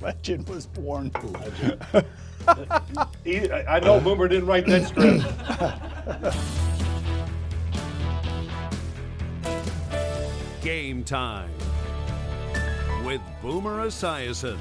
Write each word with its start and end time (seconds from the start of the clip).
A 0.00 0.04
legend 0.04 0.48
was 0.48 0.66
born. 0.66 1.10
He, 3.22 3.48
I 3.48 3.76
I 3.76 3.80
know 3.80 4.00
Boomer 4.00 4.26
didn't 4.26 4.46
write 4.46 4.66
that 4.66 4.88
script. 4.88 5.22
Game 10.60 11.04
time 11.04 11.50
with 13.04 13.20
Boomer 13.40 13.86
Esiason. 13.86 14.58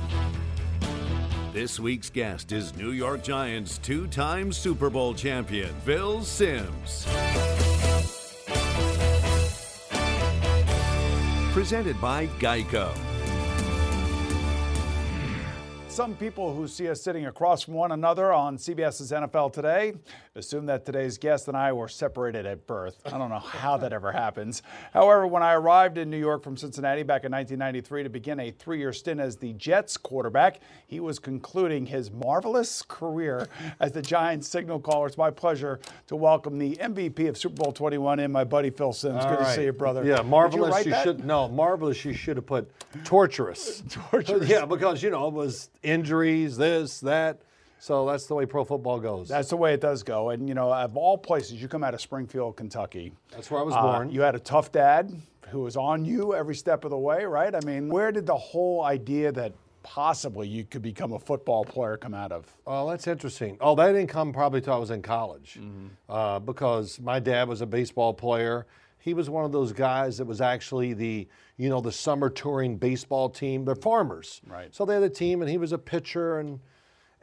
This 1.53 1.79
week's 1.79 2.11
guest 2.11 2.51
is 2.51 2.75
New 2.77 2.91
York 2.91 3.23
Giants 3.23 3.79
two 3.79 4.05
time 4.07 4.53
Super 4.53 4.91
Bowl 4.91 5.15
champion, 5.15 5.73
Phil 5.83 6.23
Sims. 6.23 7.07
Presented 11.51 11.99
by 11.99 12.27
Geico. 12.39 13.10
Some 15.91 16.15
people 16.15 16.55
who 16.55 16.69
see 16.69 16.87
us 16.87 17.01
sitting 17.01 17.25
across 17.25 17.63
from 17.63 17.73
one 17.73 17.91
another 17.91 18.31
on 18.31 18.55
CBS's 18.55 19.11
NFL 19.11 19.51
Today 19.51 19.93
assume 20.35 20.65
that 20.65 20.85
today's 20.85 21.17
guest 21.17 21.49
and 21.49 21.57
I 21.57 21.73
were 21.73 21.89
separated 21.89 22.45
at 22.45 22.65
birth. 22.65 23.01
I 23.05 23.17
don't 23.17 23.29
know 23.29 23.39
how 23.39 23.75
that 23.77 23.91
ever 23.91 24.13
happens. 24.13 24.63
However, 24.93 25.27
when 25.27 25.43
I 25.43 25.53
arrived 25.53 25.97
in 25.97 26.09
New 26.09 26.17
York 26.17 26.41
from 26.41 26.55
Cincinnati 26.55 27.03
back 27.03 27.25
in 27.25 27.31
1993 27.33 28.03
to 28.03 28.09
begin 28.09 28.39
a 28.39 28.49
three 28.51 28.79
year 28.79 28.93
stint 28.93 29.19
as 29.19 29.35
the 29.35 29.51
Jets 29.53 29.97
quarterback, 29.97 30.61
he 30.87 31.01
was 31.01 31.19
concluding 31.19 31.85
his 31.85 32.11
marvelous 32.11 32.81
career 32.81 33.49
as 33.81 33.91
the 33.91 34.01
Giants 34.01 34.47
signal 34.47 34.79
caller. 34.79 35.07
It's 35.07 35.17
my 35.17 35.31
pleasure 35.31 35.81
to 36.07 36.15
welcome 36.15 36.57
the 36.57 36.77
MVP 36.77 37.27
of 37.27 37.37
Super 37.37 37.55
Bowl 37.63 37.73
21 37.73 38.21
in, 38.21 38.31
my 38.31 38.45
buddy 38.45 38.69
Phil 38.69 38.93
Sims. 38.93 39.25
Good 39.25 39.33
All 39.33 39.37
to 39.45 39.53
see 39.53 39.65
you, 39.65 39.73
brother. 39.73 40.05
Yeah, 40.05 40.17
Did 40.17 40.23
you 40.23 40.29
marvelous. 40.29 40.71
write 40.71 40.85
You, 40.85 40.91
that? 40.93 41.03
should 41.03 41.25
no 41.25 41.49
marvelous. 41.49 42.05
You 42.05 42.13
should 42.13 42.37
have 42.37 42.45
put 42.45 42.71
torturous. 43.03 43.83
Torturous. 43.89 44.47
Yeah, 44.47 44.63
because 44.65 45.03
you 45.03 45.09
know 45.09 45.27
it 45.27 45.33
was 45.33 45.69
injuries, 45.83 46.55
this, 46.55 47.01
that. 47.01 47.41
So 47.81 48.05
that's 48.05 48.27
the 48.27 48.35
way 48.35 48.45
pro 48.45 48.63
football 48.63 48.99
goes. 48.99 49.27
That's 49.27 49.49
the 49.49 49.57
way 49.57 49.73
it 49.73 49.81
does 49.81 50.03
go. 50.03 50.29
And, 50.29 50.47
you 50.47 50.53
know, 50.53 50.71
of 50.71 50.95
all 50.95 51.17
places, 51.17 51.59
you 51.59 51.67
come 51.67 51.83
out 51.83 51.95
of 51.95 51.99
Springfield, 51.99 52.55
Kentucky. 52.55 53.11
That's 53.31 53.49
where 53.49 53.59
I 53.59 53.63
was 53.63 53.73
Uh, 53.73 53.81
born. 53.81 54.11
You 54.11 54.21
had 54.21 54.35
a 54.35 54.39
tough 54.39 54.71
dad 54.71 55.11
who 55.49 55.61
was 55.61 55.75
on 55.75 56.05
you 56.05 56.35
every 56.35 56.53
step 56.53 56.83
of 56.85 56.91
the 56.91 56.97
way, 56.99 57.25
right? 57.25 57.55
I 57.55 57.59
mean, 57.65 57.89
where 57.89 58.11
did 58.11 58.27
the 58.27 58.37
whole 58.37 58.83
idea 58.83 59.31
that 59.31 59.53
possibly 59.81 60.47
you 60.47 60.63
could 60.63 60.83
become 60.83 61.11
a 61.13 61.17
football 61.17 61.65
player 61.65 61.97
come 61.97 62.13
out 62.13 62.31
of? 62.31 62.55
Oh, 62.67 62.87
that's 62.87 63.07
interesting. 63.07 63.57
Oh, 63.59 63.73
that 63.73 63.93
didn't 63.93 64.09
come 64.09 64.31
probably 64.31 64.61
till 64.61 64.73
I 64.73 64.77
was 64.77 64.91
in 64.91 65.01
college, 65.01 65.59
uh, 66.07 66.37
because 66.37 66.99
my 66.99 67.19
dad 67.19 67.47
was 67.49 67.61
a 67.61 67.65
baseball 67.65 68.13
player. 68.13 68.67
He 68.99 69.15
was 69.15 69.27
one 69.27 69.43
of 69.43 69.51
those 69.51 69.73
guys 69.73 70.19
that 70.19 70.25
was 70.25 70.39
actually 70.39 70.93
the, 70.93 71.27
you 71.57 71.67
know, 71.67 71.81
the 71.81 71.91
summer 71.91 72.29
touring 72.29 72.77
baseball 72.77 73.27
team. 73.27 73.65
They're 73.65 73.73
farmers, 73.73 74.39
Right. 74.45 74.71
So 74.71 74.85
they 74.85 74.93
had 74.93 75.01
a 75.01 75.09
team, 75.09 75.41
and 75.41 75.49
he 75.49 75.57
was 75.57 75.71
a 75.71 75.79
pitcher, 75.79 76.37
and 76.37 76.59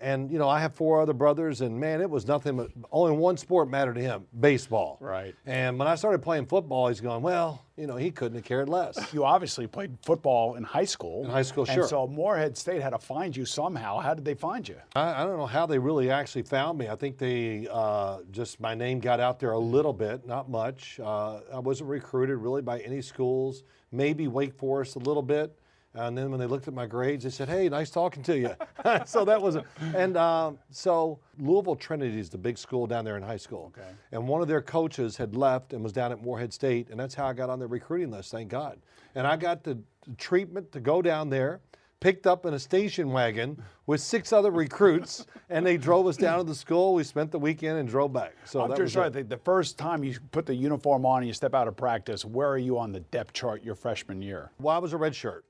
and 0.00 0.30
you 0.30 0.38
know, 0.38 0.48
I 0.48 0.60
have 0.60 0.74
four 0.74 1.00
other 1.00 1.12
brothers, 1.12 1.60
and 1.60 1.78
man, 1.78 2.00
it 2.00 2.08
was 2.08 2.26
nothing 2.26 2.56
but 2.56 2.70
only 2.92 3.16
one 3.16 3.36
sport 3.36 3.68
mattered 3.68 3.94
to 3.94 4.00
him: 4.00 4.26
baseball. 4.38 4.98
Right. 5.00 5.34
And 5.46 5.78
when 5.78 5.88
I 5.88 5.96
started 5.96 6.22
playing 6.22 6.46
football, 6.46 6.88
he's 6.88 7.00
going, 7.00 7.22
well, 7.22 7.64
you 7.76 7.86
know, 7.86 7.96
he 7.96 8.10
couldn't 8.10 8.36
have 8.36 8.44
cared 8.44 8.68
less. 8.68 9.12
You 9.12 9.24
obviously 9.24 9.66
played 9.66 9.96
football 10.04 10.54
in 10.54 10.62
high 10.62 10.84
school. 10.84 11.24
In 11.24 11.30
high 11.30 11.42
school, 11.42 11.64
and 11.64 11.74
sure. 11.74 11.88
so 11.88 12.06
Morehead 12.06 12.56
State 12.56 12.80
had 12.80 12.90
to 12.90 12.98
find 12.98 13.36
you 13.36 13.44
somehow. 13.44 13.98
How 13.98 14.14
did 14.14 14.24
they 14.24 14.34
find 14.34 14.68
you? 14.68 14.76
I, 14.94 15.22
I 15.22 15.24
don't 15.24 15.36
know 15.36 15.46
how 15.46 15.66
they 15.66 15.78
really 15.78 16.10
actually 16.10 16.42
found 16.42 16.78
me. 16.78 16.88
I 16.88 16.96
think 16.96 17.18
they 17.18 17.66
uh, 17.70 18.18
just 18.30 18.60
my 18.60 18.74
name 18.74 19.00
got 19.00 19.20
out 19.20 19.40
there 19.40 19.52
a 19.52 19.58
little 19.58 19.92
bit, 19.92 20.26
not 20.26 20.48
much. 20.48 21.00
Uh, 21.00 21.40
I 21.52 21.58
wasn't 21.58 21.90
recruited 21.90 22.38
really 22.38 22.62
by 22.62 22.80
any 22.80 23.02
schools. 23.02 23.64
Maybe 23.90 24.28
Wake 24.28 24.54
Forest 24.54 24.96
a 24.96 25.00
little 25.00 25.22
bit. 25.22 25.58
And 25.94 26.16
then 26.16 26.30
when 26.30 26.38
they 26.38 26.46
looked 26.46 26.68
at 26.68 26.74
my 26.74 26.86
grades, 26.86 27.24
they 27.24 27.30
said, 27.30 27.48
"Hey, 27.48 27.68
nice 27.68 27.90
talking 27.90 28.22
to 28.24 28.38
you." 28.38 28.54
so 29.06 29.24
that 29.24 29.40
was, 29.40 29.56
a, 29.56 29.64
and 29.94 30.16
um, 30.16 30.58
so 30.70 31.18
Louisville 31.38 31.76
Trinity 31.76 32.18
is 32.18 32.28
the 32.28 32.38
big 32.38 32.58
school 32.58 32.86
down 32.86 33.04
there 33.04 33.16
in 33.16 33.22
high 33.22 33.36
school. 33.36 33.72
Okay. 33.76 33.88
And 34.12 34.28
one 34.28 34.42
of 34.42 34.48
their 34.48 34.62
coaches 34.62 35.16
had 35.16 35.34
left 35.34 35.72
and 35.72 35.82
was 35.82 35.92
down 35.92 36.12
at 36.12 36.22
Morehead 36.22 36.52
State, 36.52 36.90
and 36.90 37.00
that's 37.00 37.14
how 37.14 37.26
I 37.26 37.32
got 37.32 37.50
on 37.50 37.58
their 37.58 37.68
recruiting 37.68 38.10
list. 38.10 38.30
Thank 38.30 38.48
God. 38.48 38.78
And 39.14 39.26
I 39.26 39.36
got 39.36 39.64
the 39.64 39.78
treatment 40.18 40.70
to 40.72 40.80
go 40.80 41.02
down 41.02 41.30
there 41.30 41.60
picked 42.00 42.26
up 42.26 42.46
in 42.46 42.54
a 42.54 42.58
station 42.58 43.10
wagon 43.10 43.60
with 43.86 44.00
six 44.00 44.32
other 44.32 44.50
recruits, 44.50 45.26
and 45.50 45.64
they 45.64 45.76
drove 45.76 46.06
us 46.06 46.16
down 46.16 46.38
to 46.38 46.44
the 46.44 46.54
school. 46.54 46.94
We 46.94 47.04
spent 47.04 47.30
the 47.30 47.38
weekend 47.38 47.78
and 47.78 47.88
drove 47.88 48.12
back. 48.12 48.34
So 48.44 48.62
I'm 48.62 48.68
that 48.68 48.76
just 48.76 48.82
was 48.82 48.92
trying 48.92 49.06
it. 49.06 49.10
to 49.10 49.14
think, 49.18 49.28
the 49.28 49.38
first 49.38 49.78
time 49.78 50.04
you 50.04 50.16
put 50.30 50.46
the 50.46 50.54
uniform 50.54 51.04
on 51.04 51.18
and 51.18 51.26
you 51.26 51.32
step 51.32 51.54
out 51.54 51.68
of 51.68 51.76
practice, 51.76 52.24
where 52.24 52.48
are 52.48 52.58
you 52.58 52.78
on 52.78 52.92
the 52.92 53.00
depth 53.00 53.32
chart 53.32 53.62
your 53.62 53.74
freshman 53.74 54.22
year? 54.22 54.52
Well, 54.60 54.74
I 54.74 54.78
was 54.78 54.92
a 54.92 54.96
red 54.96 55.14
shirt, 55.14 55.44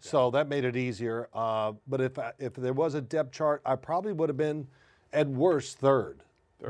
so 0.00 0.30
that 0.32 0.48
made 0.48 0.64
it 0.64 0.76
easier. 0.76 1.28
Uh, 1.34 1.72
but 1.86 2.00
if 2.00 2.18
I, 2.18 2.32
if 2.38 2.54
there 2.54 2.72
was 2.72 2.94
a 2.94 3.00
depth 3.00 3.32
chart, 3.32 3.60
I 3.64 3.76
probably 3.76 4.12
would 4.12 4.28
have 4.28 4.36
been 4.36 4.66
at 5.12 5.28
worst 5.28 5.78
third. 5.78 6.22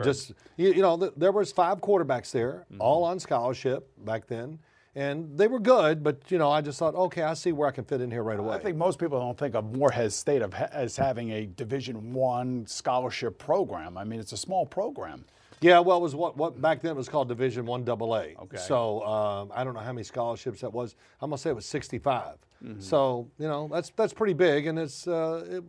Just 0.04 0.32
you, 0.56 0.72
you 0.72 0.82
know, 0.82 0.96
th- 0.96 1.12
there 1.16 1.32
was 1.32 1.50
five 1.50 1.80
quarterbacks 1.80 2.30
there, 2.30 2.64
Mm-hmm. 2.70 2.80
all 2.80 3.02
on 3.02 3.18
scholarship 3.18 3.88
back 4.04 4.28
then, 4.28 4.60
and 4.94 5.36
they 5.36 5.48
were 5.48 5.58
good. 5.58 6.04
But 6.04 6.30
you 6.30 6.38
know, 6.38 6.48
I 6.48 6.60
just 6.60 6.78
thought, 6.78 6.94
okay, 6.94 7.22
I 7.22 7.34
see 7.34 7.50
where 7.50 7.66
I 7.68 7.72
can 7.72 7.82
fit 7.84 8.00
in 8.00 8.08
here 8.08 8.22
right 8.22 8.38
away. 8.38 8.54
I 8.54 8.60
think 8.60 8.76
most 8.76 9.00
people 9.00 9.18
don't 9.18 9.36
think 9.36 9.56
of 9.56 9.74
Morehead 9.76 10.12
State 10.12 10.42
of, 10.42 10.54
as 10.54 10.96
having 10.96 11.30
a 11.32 11.46
Division 11.46 12.12
One 12.12 12.66
scholarship 12.68 13.36
program. 13.38 13.98
I 13.98 14.04
mean, 14.04 14.20
it's 14.20 14.32
a 14.32 14.36
small 14.36 14.64
program. 14.64 15.24
Yeah, 15.60 15.80
well, 15.80 15.98
it 15.98 16.00
was 16.00 16.14
what, 16.14 16.36
what 16.36 16.60
back 16.60 16.80
then 16.80 16.92
it 16.92 16.96
was 16.96 17.08
called 17.08 17.28
Division 17.28 17.66
One 17.66 17.84
Double 17.84 18.16
A. 18.16 18.34
Okay. 18.42 18.56
So 18.56 19.04
um, 19.04 19.52
I 19.54 19.62
don't 19.62 19.74
know 19.74 19.80
how 19.80 19.92
many 19.92 20.04
scholarships 20.04 20.60
that 20.62 20.72
was. 20.72 20.96
I'm 21.20 21.30
gonna 21.30 21.38
say 21.38 21.50
it 21.50 21.56
was 21.56 21.66
65. 21.66 22.36
Mm-hmm. 22.64 22.80
So 22.80 23.28
you 23.38 23.46
know 23.46 23.68
that's 23.70 23.90
that's 23.90 24.12
pretty 24.12 24.32
big, 24.32 24.66
and 24.66 24.78
it's 24.78 25.06
uh, 25.06 25.60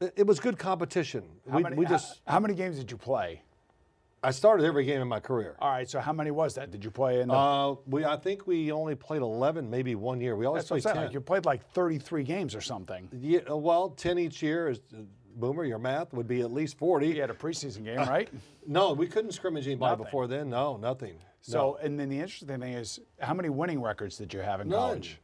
it, 0.00 0.12
it, 0.16 0.26
was 0.26 0.38
good 0.38 0.58
competition. 0.58 1.24
How 1.50 1.58
we, 1.58 1.62
many, 1.62 1.76
we 1.76 1.86
just 1.86 2.20
how, 2.26 2.40
many 2.40 2.54
games 2.54 2.78
did 2.78 2.90
you 2.90 2.96
play? 2.96 3.42
I 4.22 4.30
started 4.32 4.66
every 4.66 4.84
game 4.84 5.00
in 5.00 5.08
my 5.08 5.20
career. 5.20 5.56
All 5.60 5.70
right, 5.70 5.88
so 5.88 5.98
how 5.98 6.12
many 6.12 6.30
was 6.30 6.54
that? 6.54 6.70
Did 6.70 6.84
you 6.84 6.90
play 6.90 7.20
in 7.20 7.28
the? 7.28 7.34
Uh, 7.34 7.76
we 7.86 8.04
I 8.04 8.16
think 8.16 8.46
we 8.46 8.70
only 8.70 8.94
played 8.94 9.22
11, 9.22 9.68
maybe 9.68 9.94
one 9.94 10.20
year. 10.20 10.36
We 10.36 10.44
always 10.44 10.68
that's 10.68 10.84
played 10.84 10.94
10. 10.94 11.04
Like 11.04 11.14
you 11.14 11.20
played 11.20 11.46
like 11.46 11.66
33 11.72 12.22
games 12.22 12.54
or 12.54 12.60
something. 12.60 13.08
yeah, 13.18 13.40
well, 13.50 13.90
10 13.90 14.18
each 14.18 14.42
year 14.42 14.68
is. 14.68 14.80
Boomer, 15.36 15.64
your 15.64 15.78
math 15.78 16.12
would 16.12 16.28
be 16.28 16.40
at 16.40 16.52
least 16.52 16.78
40. 16.78 17.08
You 17.08 17.20
had 17.20 17.30
a 17.30 17.34
preseason 17.34 17.84
game, 17.84 17.98
right? 17.98 18.28
No, 18.66 18.92
we 18.92 19.06
couldn't 19.06 19.32
scrimmage 19.32 19.66
anybody 19.66 19.90
Nothing. 19.92 20.04
before 20.04 20.26
then. 20.26 20.50
No, 20.50 20.76
nothing. 20.76 21.14
So, 21.40 21.78
and 21.82 21.98
then 21.98 22.08
the 22.10 22.18
interesting 22.20 22.46
thing 22.48 22.62
is, 22.74 23.00
how 23.18 23.32
many 23.34 23.48
winning 23.48 23.80
records 23.80 24.18
did 24.18 24.32
you 24.34 24.40
have 24.40 24.60
in 24.60 24.68
None. 24.68 24.78
college? 24.78 25.18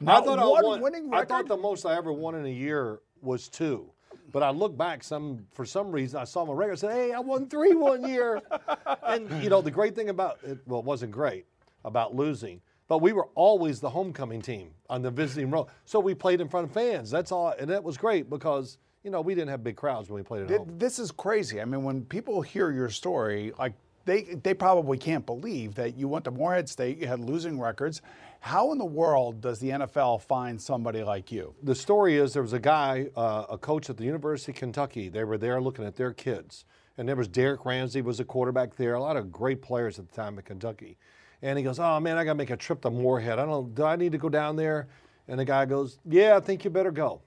I 0.00 0.04
Not 0.04 0.24
thought 0.24 0.38
I 0.40 0.44
one 0.44 0.64
won. 0.64 0.80
winning 0.80 1.04
I 1.14 1.20
record. 1.20 1.28
thought 1.28 1.46
the 1.48 1.56
most 1.56 1.86
I 1.86 1.96
ever 1.96 2.12
won 2.12 2.34
in 2.34 2.44
a 2.44 2.48
year 2.50 3.00
was 3.22 3.48
two. 3.48 3.90
But 4.32 4.42
I 4.42 4.50
look 4.50 4.76
back, 4.76 5.02
some 5.04 5.46
for 5.52 5.64
some 5.64 5.92
reason 5.92 6.20
I 6.20 6.24
saw 6.24 6.44
my 6.44 6.52
record. 6.52 6.72
I 6.72 6.76
said, 6.76 6.92
"Hey, 6.92 7.12
I 7.12 7.20
won 7.20 7.48
three 7.48 7.74
one 7.74 8.06
year." 8.08 8.40
and 9.04 9.42
you 9.42 9.48
know 9.50 9.60
the 9.62 9.70
great 9.70 9.94
thing 9.94 10.08
about 10.08 10.38
it, 10.44 10.58
well, 10.66 10.80
it 10.80 10.84
wasn't 10.86 11.12
great 11.12 11.46
about 11.84 12.14
losing, 12.14 12.60
but 12.88 12.98
we 12.98 13.12
were 13.12 13.28
always 13.34 13.80
the 13.80 13.90
homecoming 13.90 14.42
team 14.42 14.70
on 14.88 15.02
the 15.02 15.10
visiting 15.10 15.50
road. 15.50 15.68
So 15.84 16.00
we 16.00 16.14
played 16.14 16.40
in 16.40 16.48
front 16.48 16.66
of 16.66 16.72
fans. 16.72 17.10
That's 17.10 17.32
all, 17.32 17.54
and 17.58 17.70
that 17.70 17.82
was 17.82 17.96
great 17.96 18.28
because 18.30 18.78
you 19.02 19.10
know 19.10 19.20
we 19.20 19.34
didn't 19.34 19.48
have 19.50 19.64
big 19.64 19.76
crowds 19.76 20.08
when 20.10 20.16
we 20.16 20.22
played 20.22 20.42
at 20.42 20.48
Th- 20.48 20.58
home. 20.58 20.78
This 20.78 20.98
is 20.98 21.10
crazy. 21.10 21.60
I 21.60 21.64
mean, 21.64 21.82
when 21.82 22.04
people 22.04 22.42
hear 22.42 22.70
your 22.70 22.90
story, 22.90 23.52
like 23.58 23.74
they 24.04 24.22
they 24.22 24.54
probably 24.54 24.98
can't 24.98 25.24
believe 25.24 25.74
that 25.76 25.96
you 25.96 26.08
went 26.08 26.24
to 26.24 26.30
Morehead 26.30 26.68
State, 26.68 26.98
you 26.98 27.06
had 27.06 27.20
losing 27.20 27.58
records, 27.58 28.02
How 28.40 28.72
in 28.72 28.78
the 28.78 28.84
world 28.84 29.40
does 29.40 29.58
the 29.58 29.70
NFL 29.70 30.22
find 30.22 30.60
somebody 30.60 31.02
like 31.02 31.32
you? 31.32 31.54
The 31.62 31.74
story 31.74 32.16
is 32.16 32.32
there 32.32 32.42
was 32.42 32.52
a 32.52 32.60
guy, 32.60 33.08
uh, 33.16 33.46
a 33.50 33.58
coach 33.58 33.90
at 33.90 33.96
the 33.96 34.04
University 34.04 34.52
of 34.52 34.56
Kentucky. 34.56 35.08
They 35.08 35.24
were 35.24 35.38
there 35.38 35.60
looking 35.60 35.84
at 35.84 35.96
their 35.96 36.12
kids, 36.12 36.64
and 36.98 37.08
there 37.08 37.16
was 37.16 37.28
Derrick 37.28 37.64
Ramsey 37.64 38.02
was 38.02 38.20
a 38.20 38.24
quarterback 38.24 38.76
there. 38.76 38.94
A 38.94 39.00
lot 39.00 39.16
of 39.16 39.32
great 39.32 39.62
players 39.62 39.98
at 39.98 40.08
the 40.08 40.14
time 40.14 40.38
at 40.38 40.44
Kentucky, 40.44 40.98
and 41.42 41.58
he 41.58 41.64
goes, 41.64 41.78
"Oh 41.78 42.00
man, 42.00 42.18
I 42.18 42.24
got 42.24 42.32
to 42.32 42.38
make 42.38 42.50
a 42.50 42.56
trip 42.56 42.82
to 42.82 42.90
Morehead. 42.90 43.38
I 43.38 43.46
don't. 43.46 43.74
Do 43.74 43.84
I 43.84 43.96
need 43.96 44.12
to 44.12 44.18
go 44.18 44.28
down 44.28 44.56
there?" 44.56 44.88
And 45.28 45.38
the 45.38 45.44
guy 45.44 45.64
goes, 45.64 45.98
"Yeah, 46.04 46.36
I 46.36 46.40
think 46.40 46.64
you 46.64 46.70
better 46.70 46.90
go." 46.90 47.22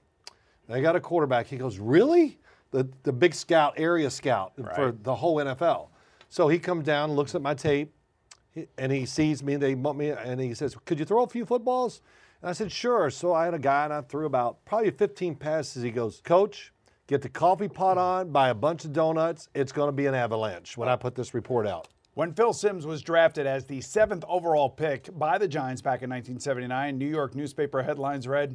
They 0.68 0.80
got 0.80 0.96
a 0.96 1.00
quarterback. 1.00 1.46
He 1.46 1.56
goes, 1.56 1.78
"Really?" 1.78 2.38
The 2.70 2.88
the 3.02 3.12
big 3.12 3.34
scout, 3.34 3.74
area 3.76 4.10
scout 4.10 4.52
for 4.74 4.92
the 4.92 5.14
whole 5.14 5.36
NFL. 5.36 5.88
So 6.28 6.48
he 6.48 6.58
comes 6.58 6.84
down, 6.84 7.12
looks 7.12 7.34
at 7.34 7.42
my 7.42 7.54
tape, 7.54 7.94
and 8.78 8.90
he 8.90 9.06
sees 9.06 9.42
me. 9.42 9.56
They 9.56 9.74
bump 9.74 9.98
me, 9.98 10.10
and 10.10 10.40
he 10.40 10.54
says, 10.54 10.76
"Could 10.84 10.98
you 10.98 11.04
throw 11.04 11.22
a 11.22 11.28
few 11.28 11.44
footballs?" 11.44 12.00
And 12.40 12.50
I 12.50 12.52
said, 12.52 12.72
"Sure." 12.72 13.10
So 13.10 13.32
I 13.32 13.44
had 13.44 13.54
a 13.54 13.58
guy, 13.58 13.84
and 13.84 13.92
I 13.92 14.00
threw 14.00 14.26
about 14.26 14.64
probably 14.64 14.90
15 14.90 15.36
passes. 15.36 15.82
He 15.82 15.90
goes, 15.90 16.20
"Coach, 16.24 16.72
get 17.06 17.22
the 17.22 17.28
coffee 17.28 17.68
pot 17.68 17.96
mm-hmm. 17.96 18.28
on, 18.28 18.30
buy 18.32 18.48
a 18.48 18.54
bunch 18.54 18.84
of 18.84 18.92
donuts. 18.92 19.48
It's 19.54 19.72
going 19.72 19.88
to 19.88 19.92
be 19.92 20.06
an 20.06 20.14
avalanche 20.14 20.76
when 20.76 20.88
I 20.88 20.96
put 20.96 21.14
this 21.14 21.34
report 21.34 21.66
out." 21.66 21.88
When 22.14 22.32
Phil 22.32 22.52
Sims 22.52 22.86
was 22.86 23.02
drafted 23.02 23.44
as 23.44 23.64
the 23.64 23.80
seventh 23.80 24.24
overall 24.28 24.70
pick 24.70 25.08
by 25.18 25.36
the 25.36 25.48
Giants 25.48 25.82
back 25.82 26.02
in 26.02 26.10
1979, 26.10 26.96
New 26.96 27.08
York 27.08 27.34
newspaper 27.34 27.82
headlines 27.82 28.28
read, 28.28 28.54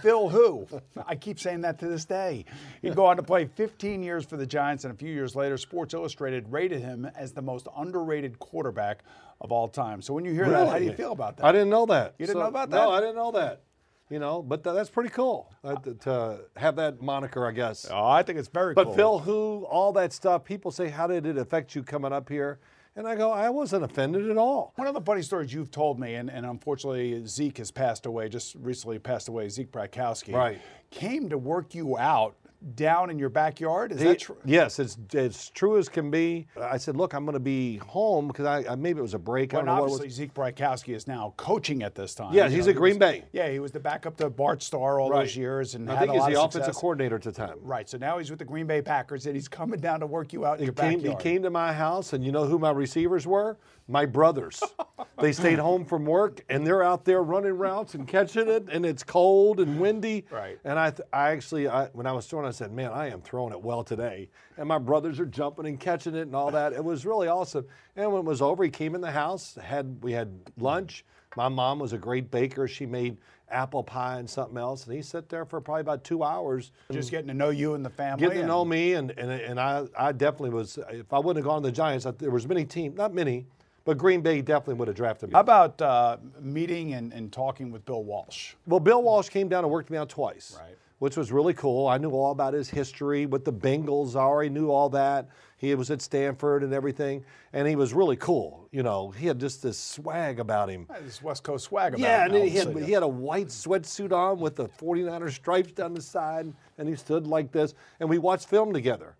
Phil 0.00 0.30
who? 0.30 0.66
I 1.06 1.14
keep 1.14 1.38
saying 1.38 1.60
that 1.60 1.78
to 1.80 1.86
this 1.86 2.06
day. 2.06 2.46
He'd 2.80 2.94
go 2.96 3.04
on 3.04 3.16
to 3.18 3.22
play 3.22 3.44
15 3.44 4.02
years 4.02 4.24
for 4.24 4.38
the 4.38 4.46
Giants, 4.46 4.84
and 4.84 4.94
a 4.94 4.96
few 4.96 5.12
years 5.12 5.36
later, 5.36 5.58
Sports 5.58 5.92
Illustrated 5.92 6.50
rated 6.50 6.80
him 6.80 7.04
as 7.14 7.32
the 7.32 7.42
most 7.42 7.68
underrated 7.76 8.38
quarterback 8.38 9.04
of 9.42 9.52
all 9.52 9.68
time. 9.68 10.00
So 10.00 10.14
when 10.14 10.24
you 10.24 10.32
hear 10.32 10.48
that, 10.48 10.68
how 10.68 10.78
do 10.78 10.84
you 10.86 10.94
feel 10.94 11.12
about 11.12 11.36
that? 11.36 11.44
I 11.44 11.52
didn't 11.52 11.68
know 11.68 11.84
that. 11.84 12.14
You 12.18 12.24
didn't 12.24 12.36
So- 12.36 12.42
know 12.44 12.48
about 12.48 12.70
that? 12.70 12.76
No. 12.76 12.90
I 12.90 13.00
didn't 13.00 13.16
know 13.16 13.32
that. 13.32 13.60
You 14.08 14.18
know, 14.18 14.42
but 14.42 14.62
th- 14.64 14.74
that's 14.74 14.90
pretty 14.90 15.08
cool 15.10 15.50
uh, 15.64 15.76
to, 16.02 16.40
have 16.56 16.76
that 16.76 17.00
moniker, 17.02 17.46
I 17.46 17.52
guess. 17.52 17.86
Oh, 17.90 18.06
I 18.06 18.22
think 18.22 18.38
it's 18.38 18.48
very 18.48 18.74
cool. 18.74 18.84
But 18.84 18.88
cool. 18.88 18.96
Phil, 18.96 19.18
who, 19.20 19.66
all 19.68 19.92
that 19.94 20.12
stuff, 20.12 20.44
people 20.44 20.70
say, 20.70 20.88
how 20.88 21.06
did 21.06 21.26
it 21.26 21.36
affect 21.38 21.74
you 21.74 21.82
coming 21.82 22.12
up 22.12 22.28
here? 22.28 22.60
And 22.96 23.08
I 23.08 23.16
go, 23.16 23.32
I 23.32 23.50
wasn't 23.50 23.82
offended 23.82 24.30
at 24.30 24.36
all. 24.36 24.72
One 24.76 24.86
of 24.86 24.94
the 24.94 25.00
funny 25.00 25.22
stories 25.22 25.52
you've 25.52 25.72
told 25.72 25.98
me, 25.98 26.14
and, 26.14 26.30
and 26.30 26.46
unfortunately 26.46 27.26
Zeke 27.26 27.58
has 27.58 27.72
passed 27.72 28.06
away, 28.06 28.28
just 28.28 28.54
recently 28.54 29.00
passed 29.00 29.28
away, 29.28 29.48
Zeke 29.48 29.72
Bratkowski. 29.72 30.32
Right. 30.32 30.60
Came 30.90 31.28
to 31.30 31.38
work 31.38 31.74
you 31.74 31.98
out 31.98 32.36
down 32.74 33.10
in 33.10 33.18
your 33.18 33.28
backyard. 33.28 33.92
Is 33.92 34.00
that 34.00 34.18
true? 34.20 34.36
Yes, 34.44 34.78
it's 34.78 34.96
it's 35.12 35.50
true 35.50 35.76
as 35.78 35.88
can 35.88 36.10
be. 36.10 36.46
I 36.60 36.76
said, 36.78 36.96
look, 36.96 37.12
I'm 37.14 37.24
going 37.24 37.34
to 37.34 37.40
be 37.40 37.76
home 37.78 38.28
because 38.28 38.46
I, 38.46 38.64
I 38.72 38.74
maybe 38.74 38.98
it 38.98 39.02
was 39.02 39.14
a 39.14 39.18
break. 39.18 39.52
I 39.54 39.58
don't 39.58 39.68
and 39.68 39.76
know 39.76 39.82
obviously. 39.84 40.08
Zeke 40.10 40.32
Bratkowski 40.34 40.94
is 40.94 41.06
now 41.06 41.34
coaching 41.36 41.82
at 41.82 41.94
this 41.94 42.14
time. 42.14 42.32
Yeah, 42.32 42.46
You 42.46 42.56
he's 42.56 42.66
know, 42.66 42.70
at 42.70 42.74
he 42.76 42.78
Green 42.78 42.92
was- 42.94 42.98
Bay. 42.98 43.24
Yeah, 43.32 43.48
he 43.50 43.58
was 43.58 43.72
the 43.72 43.80
backup 43.80 44.16
to 44.18 44.30
Bart 44.30 44.62
Starr 44.62 45.00
all 45.00 45.10
those 45.10 45.36
years, 45.36 45.74
and 45.74 45.90
I 45.90 45.94
had 45.96 46.00
think 46.08 46.10
a 46.10 46.12
he's 46.14 46.20
lot 46.22 46.30
the 46.30 46.36
of 46.38 46.44
offensive 46.48 46.64
success. 46.66 46.80
coordinator 46.80 47.16
at 47.16 47.22
the 47.22 47.32
time. 47.32 47.58
Right, 47.62 47.88
so 47.88 47.98
now 47.98 48.18
he's 48.18 48.30
with 48.30 48.38
the 48.38 48.44
Green 48.44 48.66
Bay 48.66 48.80
Packers, 48.82 49.26
and 49.26 49.34
he's 49.34 49.48
coming 49.48 49.80
down 49.80 50.00
to 50.00 50.06
work 50.06 50.32
you 50.32 50.46
out 50.46 50.54
in 50.54 50.60
He 50.60 50.64
your 50.66 50.72
came, 50.74 51.00
he 51.00 51.14
came 51.16 51.42
to 51.42 51.50
my 51.50 51.72
house, 51.72 52.12
and 52.12 52.24
you 52.24 52.32
know 52.32 52.44
who 52.46 52.58
my 52.58 52.70
receivers 52.70 53.26
were? 53.26 53.58
My 53.88 54.06
brothers. 54.06 54.62
they 55.20 55.32
stayed 55.32 55.58
home 55.58 55.84
from 55.84 56.06
work, 56.06 56.42
and 56.48 56.66
they're 56.66 56.82
out 56.82 57.04
there 57.04 57.22
running 57.22 57.52
routes 57.58 57.94
and 57.94 58.08
catching 58.08 58.48
it, 58.48 58.66
and 58.72 58.86
it's 58.86 59.02
cold 59.02 59.60
and 59.60 59.78
windy. 59.78 60.24
Right. 60.30 60.58
And 60.64 60.78
I, 60.78 60.90
th- 60.90 61.06
I 61.12 61.30
actually, 61.32 61.68
I, 61.68 61.86
when 61.88 62.06
I 62.06 62.12
was 62.12 62.26
throwing, 62.26 62.46
I 62.46 62.50
said, 62.54 62.72
"Man, 62.72 62.90
I 62.92 63.08
am 63.10 63.20
throwing 63.20 63.52
it 63.52 63.60
well 63.60 63.84
today." 63.84 64.28
And 64.56 64.68
my 64.68 64.78
brothers 64.78 65.20
are 65.20 65.26
jumping 65.26 65.66
and 65.66 65.78
catching 65.78 66.14
it 66.14 66.22
and 66.22 66.34
all 66.34 66.50
that. 66.50 66.72
It 66.72 66.84
was 66.84 67.04
really 67.04 67.28
awesome. 67.28 67.66
And 67.96 68.10
when 68.12 68.20
it 68.20 68.24
was 68.24 68.42
over, 68.42 68.64
he 68.64 68.70
came 68.70 68.94
in 68.94 69.00
the 69.00 69.10
house. 69.10 69.56
Had 69.62 70.02
we 70.02 70.12
had 70.12 70.30
lunch. 70.58 71.04
My 71.36 71.48
mom 71.48 71.80
was 71.80 71.92
a 71.92 71.98
great 71.98 72.30
baker. 72.30 72.68
She 72.68 72.86
made 72.86 73.18
apple 73.50 73.82
pie 73.82 74.18
and 74.18 74.28
something 74.28 74.56
else, 74.56 74.86
and 74.86 74.94
he 74.94 75.02
sat 75.02 75.28
there 75.28 75.44
for 75.44 75.60
probably 75.60 75.80
about 75.80 76.04
two 76.04 76.22
hours. 76.22 76.72
Just 76.90 77.10
getting 77.10 77.28
to 77.28 77.34
know 77.34 77.50
you 77.50 77.74
and 77.74 77.84
the 77.84 77.90
family. 77.90 78.20
Getting 78.20 78.42
to 78.42 78.46
know 78.46 78.64
me, 78.64 78.94
and, 78.94 79.10
and, 79.12 79.30
and 79.30 79.60
I, 79.60 79.86
I 79.98 80.12
definitely 80.12 80.50
was. 80.50 80.78
If 80.90 81.12
I 81.12 81.18
wouldn't 81.18 81.44
have 81.44 81.50
gone 81.50 81.62
to 81.62 81.68
the 81.68 81.72
Giants, 81.72 82.06
I, 82.06 82.12
there 82.12 82.30
was 82.30 82.46
many 82.46 82.64
teams, 82.64 82.96
not 82.96 83.12
many, 83.14 83.46
but 83.84 83.98
Green 83.98 84.22
Bay 84.22 84.40
definitely 84.40 84.74
would 84.74 84.88
have 84.88 84.96
drafted 84.96 85.28
me. 85.28 85.34
How 85.34 85.40
about 85.40 85.80
uh, 85.82 86.16
meeting 86.40 86.94
and, 86.94 87.12
and 87.12 87.32
talking 87.32 87.70
with 87.70 87.84
Bill 87.84 88.02
Walsh? 88.02 88.54
Well, 88.66 88.80
Bill 88.80 89.02
Walsh 89.02 89.28
came 89.28 89.48
down 89.48 89.64
and 89.64 89.72
worked 89.72 89.90
me 89.90 89.98
out 89.98 90.08
twice, 90.08 90.56
Right. 90.58 90.76
Which 91.04 91.18
was 91.18 91.30
really 91.30 91.52
cool. 91.52 91.86
I 91.86 91.98
knew 91.98 92.12
all 92.12 92.32
about 92.32 92.54
his 92.54 92.70
history 92.70 93.26
with 93.26 93.44
the 93.44 93.52
Bengals. 93.52 94.16
I 94.16 94.20
already 94.20 94.48
knew 94.48 94.70
all 94.70 94.88
that. 94.88 95.28
He 95.58 95.74
was 95.74 95.90
at 95.90 96.00
Stanford 96.00 96.62
and 96.62 96.72
everything, 96.72 97.26
and 97.52 97.68
he 97.68 97.76
was 97.76 97.92
really 97.92 98.16
cool. 98.16 98.66
You 98.72 98.82
know, 98.82 99.10
he 99.10 99.26
had 99.26 99.38
just 99.38 99.62
this 99.62 99.76
swag 99.76 100.40
about 100.40 100.70
him. 100.70 100.86
This 101.02 101.22
West 101.22 101.42
Coast 101.42 101.66
swag 101.66 101.92
about 101.92 102.00
Yeah, 102.00 102.24
him, 102.24 102.34
and 102.36 102.44
he 102.44 102.56
had, 102.56 102.74
he 102.78 102.92
had 102.92 103.02
a 103.02 103.08
white 103.08 103.48
sweatsuit 103.48 104.12
on 104.12 104.40
with 104.40 104.56
the 104.56 104.66
49er 104.66 105.30
stripes 105.30 105.72
down 105.72 105.92
the 105.92 106.00
side, 106.00 106.50
and 106.78 106.88
he 106.88 106.96
stood 106.96 107.26
like 107.26 107.52
this. 107.52 107.74
And 108.00 108.08
we 108.08 108.16
watched 108.16 108.48
film 108.48 108.72
together. 108.72 109.14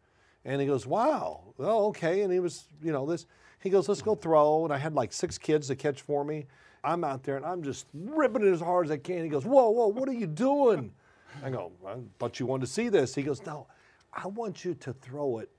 And 0.47 0.63
he 0.63 0.67
goes, 0.67 0.87
Wow, 0.87 1.43
oh, 1.59 1.89
okay. 1.89 2.23
And 2.23 2.33
he 2.33 2.41
was, 2.41 2.65
you 2.83 2.93
know, 2.93 3.05
this, 3.05 3.27
he 3.61 3.69
goes, 3.69 3.91
Let's 3.91 4.01
go 4.01 4.15
throw. 4.15 4.65
And 4.65 4.73
I 4.73 4.79
had 4.79 4.95
like 4.95 5.13
six 5.13 5.37
kids 5.37 5.69
to 5.69 5.77
catch 5.77 6.01
for 6.01 6.25
me. 6.25 6.47
I'm 6.83 7.05
out 7.05 7.25
there 7.25 7.37
and 7.37 7.45
I'm 7.45 7.63
just 7.63 7.85
ripping 7.93 8.47
it 8.47 8.51
as 8.51 8.61
hard 8.61 8.87
as 8.87 8.91
I 8.91 8.97
can. 8.97 9.23
He 9.23 9.29
goes, 9.29 9.45
Whoa, 9.45 9.69
whoa, 9.69 9.89
what 9.89 10.09
are 10.09 10.15
you 10.15 10.27
doing? 10.27 10.91
I 11.43 11.51
go, 11.51 11.73
I 11.87 11.97
thought 12.19 12.39
you 12.41 12.47
want 12.47 12.63
to 12.63 12.67
see 12.67 12.89
this. 12.89 13.15
He 13.15 13.23
goes, 13.23 13.45
No, 13.45 13.67
I 14.13 14.27
want 14.29 14.65
you 14.65 14.75
to 14.75 14.93
throw 14.93 15.39
it 15.39 15.51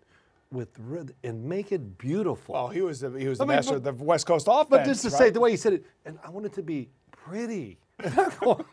with 0.51 0.69
rhythm 0.79 1.15
and 1.23 1.43
make 1.43 1.71
it 1.71 1.97
beautiful. 1.97 2.53
Well, 2.53 2.67
he 2.69 2.81
was 2.81 3.01
the, 3.01 3.11
he 3.11 3.27
was 3.27 3.39
the 3.39 3.43
I 3.45 3.47
mean, 3.47 3.55
master 3.57 3.79
but- 3.79 3.89
of 3.89 3.97
the 3.97 4.03
West 4.03 4.25
Coast 4.25 4.47
offense. 4.49 4.67
But 4.69 4.85
just 4.85 5.01
to 5.03 5.09
right? 5.09 5.17
say 5.17 5.29
the 5.29 5.39
way 5.39 5.51
he 5.51 5.57
said 5.57 5.73
it, 5.73 5.85
and 6.05 6.17
I 6.23 6.29
want 6.29 6.45
it 6.45 6.53
to 6.53 6.63
be 6.63 6.89
pretty. 7.11 7.79
what 7.99 8.65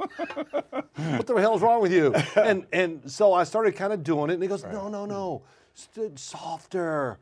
the 1.26 1.34
hell's 1.38 1.62
wrong 1.62 1.81
with 1.81 1.93
you? 1.93 2.14
And 2.37 2.66
and 2.72 3.10
so 3.10 3.32
I 3.32 3.44
started 3.44 3.76
kind 3.76 3.93
of 3.93 4.02
doing 4.02 4.31
it, 4.31 4.34
and 4.34 4.43
he 4.43 4.48
goes, 4.48 4.64
no, 4.64 4.88
no, 4.88 5.06
no, 5.06 5.43
St- 5.75 6.19
softer. 6.19 7.19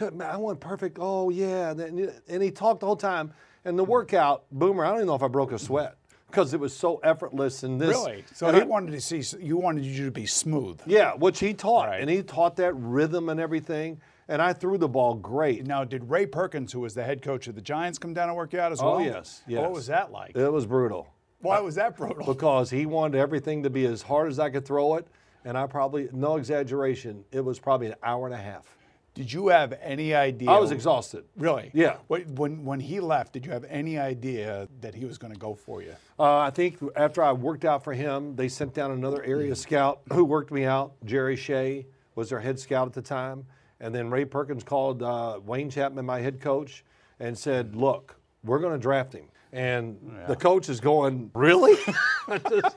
I 0.00 0.36
want 0.36 0.58
perfect. 0.60 0.98
Oh 1.00 1.30
yeah, 1.30 1.70
and 1.72 2.42
he 2.42 2.50
talked 2.50 2.80
the 2.80 2.86
whole 2.86 2.96
time. 2.96 3.32
And 3.64 3.78
the 3.78 3.84
workout, 3.84 4.44
Boomer, 4.50 4.84
I 4.84 4.88
don't 4.88 4.96
even 4.98 5.06
know 5.06 5.14
if 5.14 5.22
I 5.22 5.28
broke 5.28 5.52
a 5.52 5.58
sweat 5.58 5.96
because 6.34 6.52
it 6.52 6.58
was 6.60 6.76
so 6.76 6.96
effortless. 7.04 7.62
And 7.62 7.80
this, 7.80 7.90
Really? 7.90 8.24
So 8.34 8.52
he 8.52 8.60
I- 8.60 8.64
wanted 8.64 8.90
to 8.92 9.00
see 9.00 9.22
you 9.40 9.56
wanted 9.56 9.84
you 9.84 10.04
to 10.06 10.10
be 10.10 10.26
smooth. 10.26 10.80
yeah, 10.86 11.14
which 11.14 11.38
he 11.38 11.54
taught, 11.54 11.88
Right. 11.88 12.00
and 12.00 12.10
he 12.10 12.22
taught 12.22 12.56
that 12.56 12.74
rhythm 12.74 13.28
and 13.28 13.38
everything. 13.38 14.00
And 14.26 14.40
I 14.40 14.54
threw 14.54 14.78
the 14.78 14.88
ball 14.88 15.14
great. 15.14 15.66
Now, 15.66 15.84
did 15.84 16.08
Ray 16.10 16.24
Perkins, 16.26 16.72
who 16.72 16.80
was 16.80 16.94
the 16.94 17.04
head 17.04 17.20
coach 17.22 17.46
of 17.46 17.54
the 17.54 17.60
Giants, 17.60 17.98
come 17.98 18.14
down 18.14 18.28
and 18.30 18.36
work 18.36 18.52
you 18.54 18.58
out 18.60 18.72
as 18.72 18.80
Oh 18.80 18.92
well? 18.96 19.00
yes, 19.02 19.42
yes. 19.46 19.60
What 19.60 19.72
was 19.72 19.86
that 19.88 20.10
like? 20.10 20.34
It 20.34 20.50
was 20.50 20.64
brutal. 20.66 21.08
Why 21.40 21.60
was 21.60 21.74
that 21.74 21.94
brutal? 21.96 22.24
because 22.34 22.70
he 22.70 22.86
wanted 22.86 23.18
everything 23.18 23.62
to 23.64 23.70
be 23.70 23.84
as 23.86 24.00
hard 24.02 24.28
as 24.30 24.38
I 24.38 24.48
could 24.50 24.64
throw 24.64 24.94
it. 24.96 25.06
And 25.44 25.58
I 25.58 25.66
probably, 25.66 26.08
no 26.10 26.36
exaggeration, 26.36 27.22
it 27.30 27.44
was 27.44 27.58
probably 27.60 27.88
an 27.88 27.96
hour 28.02 28.24
and 28.26 28.34
a 28.34 28.38
half. 28.38 28.76
Did 29.14 29.32
you 29.32 29.48
have 29.48 29.74
any 29.80 30.12
idea? 30.12 30.50
I 30.50 30.58
was 30.58 30.72
exhausted. 30.72 31.24
Really? 31.36 31.70
Yeah. 31.72 31.98
When, 32.08 32.64
when 32.64 32.80
he 32.80 32.98
left, 32.98 33.32
did 33.32 33.46
you 33.46 33.52
have 33.52 33.64
any 33.68 33.96
idea 33.96 34.68
that 34.80 34.92
he 34.94 35.04
was 35.04 35.18
going 35.18 35.32
to 35.32 35.38
go 35.38 35.54
for 35.54 35.82
you? 35.82 35.94
Uh, 36.18 36.38
I 36.38 36.50
think 36.50 36.78
after 36.96 37.22
I 37.22 37.30
worked 37.32 37.64
out 37.64 37.84
for 37.84 37.92
him, 37.92 38.34
they 38.34 38.48
sent 38.48 38.74
down 38.74 38.90
another 38.90 39.22
area 39.22 39.54
scout 39.54 40.00
who 40.12 40.24
worked 40.24 40.50
me 40.50 40.64
out. 40.64 40.94
Jerry 41.04 41.36
Shay 41.36 41.86
was 42.16 42.28
their 42.30 42.40
head 42.40 42.58
scout 42.58 42.88
at 42.88 42.92
the 42.92 43.02
time. 43.02 43.46
And 43.78 43.94
then 43.94 44.10
Ray 44.10 44.24
Perkins 44.24 44.64
called 44.64 45.02
uh, 45.02 45.38
Wayne 45.44 45.70
Chapman, 45.70 46.04
my 46.04 46.20
head 46.20 46.40
coach, 46.40 46.84
and 47.20 47.38
said, 47.38 47.76
Look, 47.76 48.16
we're 48.42 48.58
going 48.58 48.72
to 48.72 48.78
draft 48.78 49.12
him. 49.12 49.26
And 49.52 49.96
the 50.26 50.34
coach 50.34 50.68
is 50.68 50.80
going, 50.80 51.30
Really? 51.34 51.76
Just- 52.50 52.76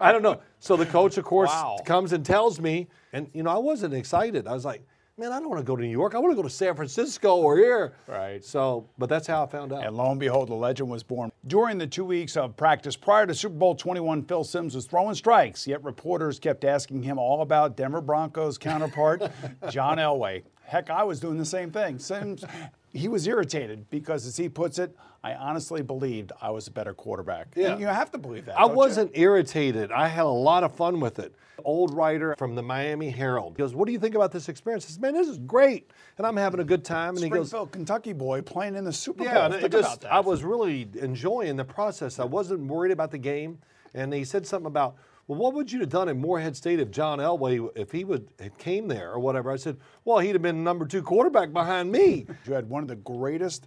I 0.00 0.12
don't 0.12 0.22
know. 0.22 0.40
So 0.60 0.76
the 0.76 0.86
coach, 0.86 1.18
of 1.18 1.24
course, 1.24 1.50
Wow. 1.50 1.78
comes 1.84 2.12
and 2.12 2.24
tells 2.24 2.60
me, 2.60 2.86
and 3.12 3.28
you 3.32 3.42
know, 3.42 3.50
I 3.50 3.58
wasn't 3.58 3.94
excited. 3.94 4.46
I 4.46 4.52
was 4.52 4.64
like, 4.64 4.86
Man, 5.16 5.30
I 5.30 5.38
don't 5.38 5.48
want 5.48 5.60
to 5.60 5.64
go 5.64 5.76
to 5.76 5.82
New 5.82 5.88
York. 5.88 6.16
I 6.16 6.18
want 6.18 6.32
to 6.32 6.36
go 6.36 6.42
to 6.42 6.50
San 6.50 6.74
Francisco 6.74 7.36
or 7.36 7.56
here. 7.56 7.94
Right. 8.08 8.44
So, 8.44 8.88
but 8.98 9.08
that's 9.08 9.28
how 9.28 9.44
I 9.44 9.46
found 9.46 9.72
out. 9.72 9.86
And 9.86 9.96
lo 9.96 10.10
and 10.10 10.18
behold, 10.18 10.48
the 10.48 10.54
legend 10.54 10.90
was 10.90 11.04
born. 11.04 11.30
During 11.46 11.78
the 11.78 11.86
two 11.86 12.04
weeks 12.04 12.36
of 12.36 12.56
practice 12.56 12.96
prior 12.96 13.24
to 13.24 13.32
Super 13.32 13.54
Bowl 13.54 13.76
21, 13.76 14.24
Phil 14.24 14.42
Sims 14.42 14.74
was 14.74 14.86
throwing 14.86 15.14
strikes, 15.14 15.68
yet 15.68 15.84
reporters 15.84 16.40
kept 16.40 16.64
asking 16.64 17.04
him 17.04 17.16
all 17.16 17.42
about 17.42 17.76
Denver 17.76 18.00
Broncos 18.00 18.58
counterpart 18.58 19.22
John 19.70 19.98
Elway. 19.98 20.42
Heck, 20.64 20.90
I 20.90 21.04
was 21.04 21.20
doing 21.20 21.38
the 21.38 21.44
same 21.44 21.70
thing. 21.70 22.00
Sims, 22.00 22.44
he 22.94 23.08
was 23.08 23.26
irritated 23.26 23.90
because, 23.90 24.24
as 24.24 24.36
he 24.36 24.48
puts 24.48 24.78
it, 24.78 24.96
I 25.24 25.34
honestly 25.34 25.82
believed 25.82 26.32
I 26.40 26.50
was 26.50 26.68
a 26.68 26.70
better 26.70 26.94
quarterback. 26.94 27.48
Yeah. 27.56 27.72
And 27.72 27.80
you 27.80 27.86
have 27.86 28.10
to 28.12 28.18
believe 28.18 28.46
that. 28.46 28.56
I 28.56 28.62
don't 28.62 28.70
you? 28.70 28.76
wasn't 28.76 29.10
irritated. 29.14 29.90
I 29.90 30.06
had 30.06 30.24
a 30.24 30.28
lot 30.28 30.62
of 30.62 30.74
fun 30.74 31.00
with 31.00 31.18
it. 31.18 31.34
Old 31.64 31.92
writer 31.92 32.34
from 32.36 32.54
the 32.54 32.62
Miami 32.62 33.10
Herald 33.10 33.56
goes, 33.56 33.74
"What 33.74 33.86
do 33.86 33.92
you 33.92 33.98
think 33.98 34.14
about 34.14 34.32
this 34.32 34.48
experience?" 34.48 34.86
I 34.86 34.90
said, 34.92 35.02
"Man, 35.02 35.14
this 35.14 35.28
is 35.28 35.38
great, 35.38 35.90
and 36.18 36.26
I'm 36.26 36.36
having 36.36 36.60
a 36.60 36.64
good 36.64 36.84
time." 36.84 37.16
And 37.16 37.24
he 37.24 37.30
goes, 37.30 37.48
Springfield, 37.48 37.72
Kentucky 37.72 38.12
boy 38.12 38.42
playing 38.42 38.76
in 38.76 38.84
the 38.84 38.92
Super 38.92 39.24
"Yeah." 39.24 39.34
Bowl. 39.34 39.42
And 39.44 39.54
it 39.54 39.60
Think 39.60 39.72
just, 39.72 39.88
about 39.88 40.00
that. 40.02 40.12
I 40.12 40.20
was 40.20 40.44
really 40.44 40.88
enjoying 41.00 41.56
the 41.56 41.64
process. 41.64 42.18
I 42.18 42.24
wasn't 42.24 42.66
worried 42.66 42.92
about 42.92 43.10
the 43.10 43.18
game. 43.18 43.58
And 43.94 44.12
he 44.12 44.24
said 44.24 44.46
something 44.46 44.66
about, 44.66 44.96
"Well, 45.26 45.38
what 45.38 45.54
would 45.54 45.70
you 45.72 45.80
have 45.80 45.88
done 45.88 46.08
in 46.08 46.20
Morehead 46.20 46.56
State 46.56 46.80
if 46.80 46.90
John 46.90 47.18
Elway, 47.18 47.68
if 47.76 47.92
he 47.92 48.04
would 48.04 48.28
had 48.40 48.56
came 48.58 48.88
there 48.88 49.12
or 49.12 49.18
whatever?" 49.18 49.50
I 49.50 49.56
said, 49.56 49.76
"Well, 50.04 50.18
he'd 50.18 50.34
have 50.34 50.42
been 50.42 50.62
number 50.64 50.86
two 50.86 51.02
quarterback 51.02 51.52
behind 51.52 51.90
me." 51.92 52.26
You 52.46 52.52
had 52.54 52.68
one 52.68 52.82
of 52.82 52.88
the 52.88 52.96
greatest 52.96 53.66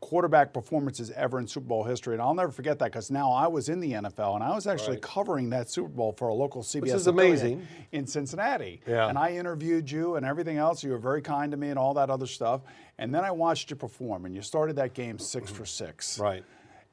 quarterback 0.00 0.52
performances 0.52 1.12
ever 1.12 1.38
in 1.38 1.46
Super 1.46 1.66
Bowl 1.68 1.84
history. 1.84 2.14
And 2.14 2.20
I'll 2.20 2.34
never 2.34 2.50
forget 2.50 2.76
that 2.80 2.86
because 2.86 3.08
now 3.08 3.30
I 3.30 3.46
was 3.46 3.68
in 3.68 3.78
the 3.78 3.92
NFL 3.92 4.34
and 4.34 4.42
I 4.42 4.52
was 4.52 4.66
actually 4.66 4.94
Right. 4.96 5.02
covering 5.02 5.50
that 5.50 5.70
Super 5.70 5.88
Bowl 5.88 6.10
for 6.10 6.26
a 6.26 6.34
local 6.34 6.64
CBS 6.64 6.90
This 6.94 7.00
is 7.02 7.06
amazing. 7.06 7.64
in 7.92 8.08
Cincinnati. 8.08 8.80
Yeah. 8.84 9.08
And 9.08 9.16
I 9.16 9.30
interviewed 9.36 9.88
you 9.88 10.16
and 10.16 10.26
everything 10.26 10.56
else. 10.56 10.82
You 10.82 10.90
were 10.90 10.98
very 10.98 11.22
kind 11.22 11.52
to 11.52 11.56
me 11.56 11.68
and 11.70 11.78
all 11.78 11.94
that 11.94 12.10
other 12.10 12.26
stuff. 12.26 12.62
And 12.98 13.14
then 13.14 13.22
I 13.22 13.30
watched 13.30 13.70
you 13.70 13.76
perform 13.76 14.24
and 14.24 14.34
you 14.34 14.42
started 14.42 14.74
that 14.74 14.92
game 14.92 15.20
six 15.20 15.52
for 15.52 15.64
six. 15.64 16.18
Right. 16.18 16.42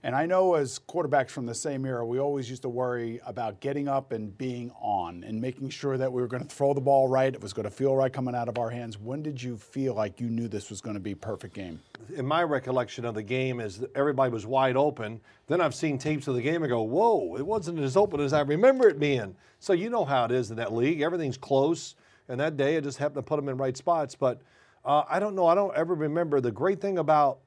And 0.01 0.15
I 0.15 0.25
know 0.25 0.53
as 0.55 0.79
quarterbacks 0.79 1.29
from 1.29 1.45
the 1.45 1.53
same 1.53 1.85
era, 1.85 2.05
we 2.05 2.19
always 2.19 2.49
used 2.49 2.61
to 2.61 2.69
worry 2.69 3.19
about 3.25 3.59
getting 3.59 3.87
up 3.87 4.13
and 4.13 4.37
being 4.37 4.71
on 4.79 5.23
and 5.25 5.41
making 5.41 5.69
sure 5.69 5.97
that 5.97 6.11
we 6.11 6.21
were 6.21 6.27
going 6.27 6.43
to 6.43 6.47
throw 6.47 6.73
the 6.73 6.81
ball 6.81 7.09
right, 7.09 7.33
it 7.33 7.41
was 7.41 7.51
going 7.51 7.65
to 7.65 7.71
feel 7.71 7.95
right 7.95 8.11
coming 8.11 8.33
out 8.33 8.47
of 8.47 8.57
our 8.57 8.69
hands. 8.69 8.97
When 8.97 9.21
did 9.21 9.43
you 9.43 9.57
feel 9.57 9.93
like 9.93 10.21
you 10.21 10.29
knew 10.29 10.47
this 10.47 10.69
was 10.69 10.79
going 10.79 10.93
to 10.93 11.01
be 11.01 11.11
a 11.11 11.17
perfect 11.17 11.53
game? 11.53 11.81
in 12.15 12.25
my 12.25 12.43
recollection 12.43 13.05
of 13.05 13.15
the 13.15 13.23
game 13.23 13.59
is 13.59 13.83
everybody 13.95 14.31
was 14.31 14.45
wide 14.45 14.75
open. 14.75 15.21
Then 15.47 15.61
I've 15.61 15.75
seen 15.75 15.97
tapes 15.97 16.27
of 16.27 16.35
the 16.35 16.41
game 16.41 16.63
and 16.63 16.69
go, 16.69 16.81
whoa, 16.81 17.35
it 17.37 17.45
wasn't 17.45 17.79
as 17.79 17.95
open 17.95 18.19
as 18.19 18.33
I 18.33 18.41
remember 18.41 18.87
it 18.87 18.99
being. 18.99 19.35
So 19.59 19.73
you 19.73 19.89
know 19.89 20.05
how 20.05 20.25
it 20.25 20.31
is 20.31 20.49
in 20.49 20.57
that 20.57 20.73
league. 20.73 21.01
Everything's 21.01 21.37
close. 21.37 21.95
And 22.27 22.39
that 22.39 22.57
day, 22.57 22.75
it 22.75 22.83
just 22.83 22.97
happened 22.97 23.15
to 23.15 23.21
put 23.23 23.37
them 23.37 23.49
in 23.49 23.57
right 23.57 23.75
spots. 23.75 24.15
But 24.15 24.41
uh, 24.85 25.03
I 25.09 25.19
don't 25.19 25.35
know. 25.35 25.47
I 25.47 25.55
don't 25.55 25.75
ever 25.75 25.93
remember. 25.93 26.41
The 26.41 26.51
great 26.51 26.79
thing 26.79 26.97
about, 26.97 27.39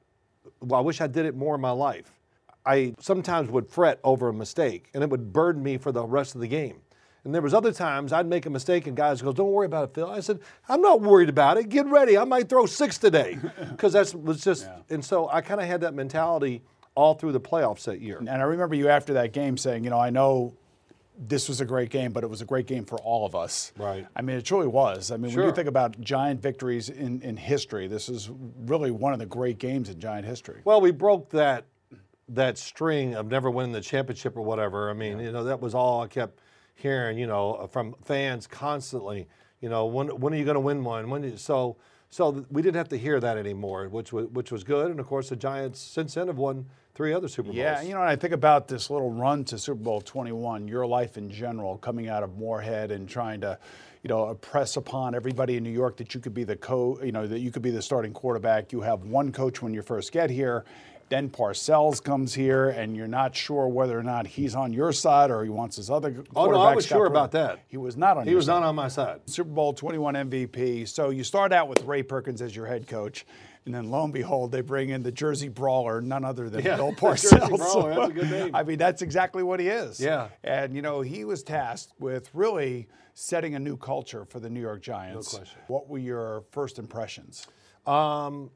well, 0.59 0.79
I 0.79 0.83
wish 0.83 1.01
I 1.01 1.07
did 1.07 1.25
it 1.25 1.35
more 1.35 1.55
in 1.55 1.61
my 1.61 1.71
life. 1.71 2.11
I 2.65 2.95
sometimes 2.99 3.49
would 3.49 3.67
fret 3.67 3.99
over 4.03 4.29
a 4.29 4.33
mistake, 4.33 4.89
and 4.93 5.03
it 5.03 5.09
would 5.09 5.33
burden 5.33 5.63
me 5.63 5.77
for 5.77 5.91
the 5.91 6.05
rest 6.05 6.35
of 6.35 6.41
the 6.41 6.47
game. 6.47 6.81
And 7.25 7.33
there 7.33 7.41
was 7.41 7.53
other 7.53 7.71
times 7.71 8.11
I'd 8.11 8.27
make 8.27 8.45
a 8.45 8.49
mistake, 8.49 8.85
and 8.87 8.97
guys 8.97 9.21
go, 9.21 9.31
"Don't 9.31 9.51
worry 9.51 9.65
about 9.65 9.89
it, 9.89 9.95
Phil." 9.95 10.09
I 10.09 10.19
said, 10.19 10.39
"I'm 10.67 10.81
not 10.81 11.01
worried 11.01 11.29
about 11.29 11.57
it. 11.57 11.69
Get 11.69 11.85
ready. 11.87 12.17
I 12.17 12.25
might 12.25 12.49
throw 12.49 12.65
six 12.65 12.97
today," 12.97 13.37
because 13.69 13.93
that's 13.93 14.13
was 14.13 14.43
just. 14.43 14.67
And 14.89 15.03
so 15.03 15.29
I 15.29 15.41
kind 15.41 15.61
of 15.61 15.67
had 15.67 15.81
that 15.81 15.93
mentality 15.93 16.61
all 16.95 17.13
through 17.13 17.31
the 17.31 17.39
playoffs 17.41 17.85
that 17.85 18.01
year. 18.01 18.17
And 18.17 18.29
I 18.29 18.43
remember 18.43 18.75
you 18.75 18.89
after 18.89 19.13
that 19.13 19.33
game 19.33 19.57
saying, 19.57 19.83
you 19.83 19.89
know, 19.89 19.99
I 19.99 20.09
know 20.09 20.53
this 21.17 21.47
was 21.47 21.61
a 21.61 21.65
great 21.65 21.89
game, 21.89 22.11
but 22.11 22.23
it 22.23 22.29
was 22.29 22.41
a 22.41 22.45
great 22.45 22.67
game 22.67 22.85
for 22.85 22.97
all 22.99 23.25
of 23.25 23.35
us. 23.35 23.71
Right. 23.77 24.05
I 24.15 24.21
mean, 24.21 24.37
it 24.37 24.45
truly 24.45 24.67
was. 24.67 25.11
I 25.11 25.17
mean, 25.17 25.33
when 25.35 25.45
you 25.45 25.53
think 25.53 25.67
about 25.67 25.99
giant 26.01 26.41
victories 26.41 26.89
in, 26.89 27.21
in 27.21 27.37
history, 27.37 27.87
this 27.87 28.09
is 28.09 28.29
really 28.65 28.91
one 28.91 29.13
of 29.13 29.19
the 29.19 29.25
great 29.25 29.59
games 29.59 29.89
in 29.89 29.99
giant 29.99 30.25
history. 30.25 30.61
Well, 30.65 30.81
we 30.81 30.91
broke 30.91 31.29
that 31.31 31.65
that 32.29 32.57
string 32.57 33.15
of 33.15 33.29
never 33.29 33.49
winning 33.49 33.73
the 33.73 33.81
championship 33.81 34.37
or 34.37 34.41
whatever. 34.41 34.89
I 34.89 34.93
mean, 34.93 35.19
you 35.19 35.31
know, 35.31 35.43
that 35.43 35.61
was 35.61 35.75
all 35.75 36.01
I 36.01 36.07
kept 36.07 36.39
hearing, 36.75 37.17
you 37.17 37.27
know, 37.27 37.53
uh, 37.55 37.67
from 37.67 37.95
fans 38.03 38.47
constantly. 38.47 39.27
You 39.61 39.69
know, 39.69 39.85
when 39.85 40.07
when 40.19 40.33
are 40.33 40.37
you 40.37 40.45
going 40.45 40.55
to 40.55 40.61
win 40.61 40.83
one? 40.83 41.09
When 41.09 41.23
you, 41.23 41.37
so 41.37 41.77
so 42.09 42.45
we 42.51 42.61
didn't 42.61 42.77
have 42.77 42.89
to 42.89 42.97
hear 42.97 43.19
that 43.19 43.37
anymore, 43.37 43.87
which 43.89 44.13
was 44.13 44.27
which 44.27 44.51
was 44.51 44.63
good. 44.63 44.91
And 44.91 44.99
of 44.99 45.07
course, 45.07 45.29
the 45.29 45.35
Giants 45.35 45.79
since 45.79 46.13
then 46.13 46.27
have 46.27 46.37
won 46.37 46.65
three 46.93 47.13
other 47.13 47.27
Super 47.27 47.47
Bowls. 47.47 47.57
Yeah, 47.57 47.81
you 47.81 47.93
know, 47.93 48.01
and 48.01 48.09
I 48.09 48.15
think 48.15 48.33
about 48.33 48.67
this 48.67 48.89
little 48.89 49.09
run 49.09 49.43
to 49.45 49.57
Super 49.57 49.81
Bowl 49.81 50.01
21, 50.01 50.67
your 50.67 50.85
life 50.85 51.17
in 51.17 51.29
general, 51.29 51.77
coming 51.77 52.09
out 52.09 52.23
of 52.23 52.37
Morehead 52.37 52.91
and 52.91 53.09
trying 53.09 53.41
to, 53.41 53.57
you 54.03 54.09
know, 54.09 54.29
impress 54.29 54.77
upon 54.77 55.15
everybody 55.15 55.57
in 55.57 55.63
New 55.63 55.71
York 55.71 55.97
that 55.97 56.13
you 56.13 56.19
could 56.19 56.33
be 56.33 56.43
the 56.43 56.55
co, 56.55 56.99
you 57.01 57.11
know, 57.11 57.25
that 57.25 57.39
you 57.39 57.51
could 57.51 57.63
be 57.63 57.71
the 57.71 57.81
starting 57.81 58.13
quarterback. 58.13 58.71
You 58.71 58.81
have 58.81 59.03
one 59.03 59.31
coach 59.31 59.61
when 59.61 59.73
you 59.73 59.81
first 59.81 60.11
get 60.11 60.29
here. 60.29 60.65
Then 61.13 61.29
Parcells 61.29 62.03
comes 62.03 62.33
here, 62.33 62.69
and 62.69 62.97
you're 62.97 63.07
not 63.07 63.35
sure 63.35 63.67
whether 63.67 63.95
or 63.95 64.01
not 64.01 64.25
he's 64.25 64.55
on 64.55 64.73
your 64.73 64.91
side 64.91 65.29
or 65.29 65.43
he 65.43 65.49
wants 65.51 65.75
his 65.75 65.91
other. 65.91 66.23
Oh, 66.35 66.49
no, 66.49 66.59
I 66.59 66.73
was 66.73 66.87
sure 66.87 67.05
about 67.05 67.33
that. 67.33 67.59
He 67.67 67.77
was 67.77 67.95
not 67.95 68.17
on. 68.17 68.25
he 68.25 68.33
was 68.33 68.47
side. 68.47 68.61
not 68.61 68.63
on 68.63 68.73
my 68.73 68.87
side. 68.87 69.21
Super 69.27 69.51
Bowl 69.51 69.73
21 69.73 70.15
MVP. 70.15 70.87
So 70.87 71.11
you 71.11 71.23
start 71.23 71.53
out 71.53 71.67
with 71.67 71.83
Ray 71.83 72.01
Perkins 72.01 72.41
as 72.41 72.55
your 72.55 72.65
head 72.65 72.87
coach, 72.87 73.27
and 73.65 73.75
then 73.75 73.91
lo 73.91 74.03
and 74.05 74.11
behold, 74.11 74.51
they 74.51 74.61
bring 74.61 74.89
in 74.89 75.03
the 75.03 75.11
Jersey 75.11 75.49
Brawler, 75.49 76.01
none 76.01 76.25
other 76.25 76.49
than 76.49 76.65
Yeah, 76.65 76.77
Bill 76.77 76.93
Parcells. 76.97 77.57
Brawler, 77.59 77.93
that's 77.93 78.09
a 78.09 78.13
good 78.13 78.31
name. 78.45 78.55
I 78.55 78.63
mean, 78.63 78.79
that's 78.79 79.03
exactly 79.03 79.43
what 79.43 79.59
he 79.59 79.67
is. 79.67 79.99
Yeah. 79.99 80.29
And 80.43 80.75
you 80.75 80.81
know, 80.81 81.01
he 81.01 81.25
was 81.25 81.43
tasked 81.43 81.93
with 81.99 82.31
really 82.33 82.87
setting 83.13 83.53
a 83.53 83.59
new 83.59 83.77
culture 83.77 84.25
for 84.25 84.39
the 84.39 84.49
New 84.49 84.61
York 84.61 84.81
Giants. 84.81 85.31
No 85.31 85.37
question. 85.37 85.59
What 85.67 85.87
were 85.87 85.99
your 85.99 86.43
first 86.49 86.79
impressions? 86.79 87.45
Um, 87.85 88.49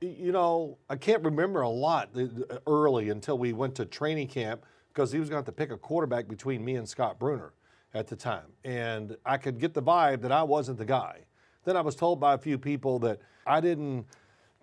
you 0.00 0.32
know, 0.32 0.78
I 0.88 0.96
can't 0.96 1.22
remember 1.22 1.60
a 1.60 1.68
lot 1.68 2.10
early 2.66 3.10
until 3.10 3.36
we 3.38 3.52
went 3.52 3.74
to 3.76 3.84
training 3.84 4.28
camp 4.28 4.64
because 4.88 5.12
he 5.12 5.18
was 5.18 5.28
going 5.28 5.42
to 5.42 5.46
have 5.46 5.54
to 5.54 5.58
pick 5.58 5.70
a 5.70 5.76
quarterback 5.76 6.26
between 6.26 6.64
me 6.64 6.76
and 6.76 6.88
Scott 6.88 7.18
Brunner 7.18 7.52
at 7.92 8.06
the 8.06 8.16
time. 8.16 8.46
And 8.64 9.16
I 9.26 9.36
could 9.36 9.58
get 9.58 9.74
the 9.74 9.82
vibe 9.82 10.22
that 10.22 10.32
I 10.32 10.42
wasn't 10.42 10.78
the 10.78 10.84
guy. 10.84 11.20
Then 11.64 11.76
I 11.76 11.82
was 11.82 11.94
told 11.94 12.18
by 12.18 12.34
a 12.34 12.38
few 12.38 12.56
people 12.58 12.98
that 13.00 13.20
I 13.46 13.60
didn't 13.60 14.06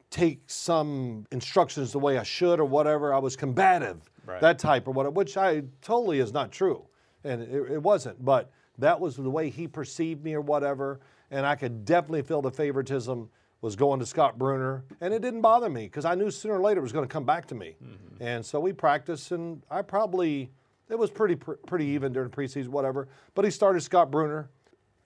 take 0.10 0.42
some 0.48 1.26
instructions 1.32 1.92
the 1.92 2.00
way 2.00 2.18
I 2.18 2.24
should 2.24 2.60
or 2.60 2.66
whatever. 2.66 3.14
I 3.14 3.20
was 3.20 3.36
combative, 3.36 4.10
Right. 4.26 4.42
that 4.42 4.58
type 4.58 4.88
or 4.88 4.92
whatever, 4.92 5.12
which 5.12 5.38
I 5.38 5.64
totally 5.82 6.20
is 6.20 6.34
not 6.34 6.52
true. 6.52 6.84
And 7.24 7.42
it, 7.44 7.72
it 7.74 7.84
wasn't. 7.84 8.24
But 8.26 8.50
that 8.80 9.00
was 9.00 9.16
the 9.18 9.30
way 9.30 9.50
he 9.50 9.68
perceived 9.68 10.24
me 10.24 10.34
or 10.34 10.42
whatever. 10.42 11.00
And 11.30 11.46
I 11.46 11.56
could 11.56 11.86
definitely 11.86 12.24
feel 12.24 12.42
the 12.42 12.52
favoritism 12.52 13.30
was 13.62 13.76
going 13.76 14.00
to 14.00 14.06
Scott 14.06 14.38
Brunner. 14.38 14.84
And 15.02 15.14
it 15.14 15.22
didn't 15.22 15.42
bother 15.42 15.70
me 15.70 15.84
because 15.86 16.06
I 16.06 16.16
knew 16.16 16.30
sooner 16.32 16.56
or 16.56 16.62
later 16.62 16.80
it 16.80 16.84
was 16.84 16.92
going 16.92 17.08
to 17.08 17.12
come 17.12 17.26
back 17.26 17.48
to 17.48 17.56
me. 17.56 17.76
Mm-hmm. 17.84 18.24
And 18.24 18.46
so 18.46 18.60
we 18.60 18.74
practiced, 18.74 19.32
and 19.32 19.64
I 19.70 19.82
probably, 19.82 20.52
it 20.90 20.98
was 20.98 21.10
pretty, 21.10 21.36
pr- 21.36 21.54
pretty 21.66 21.86
even 21.88 22.14
during 22.14 22.30
preseason, 22.30 22.70
whatever. 22.70 23.08
But 23.36 23.46
he 23.46 23.52
started 23.52 23.82
Scott 23.82 24.12
Brunner. 24.12 24.50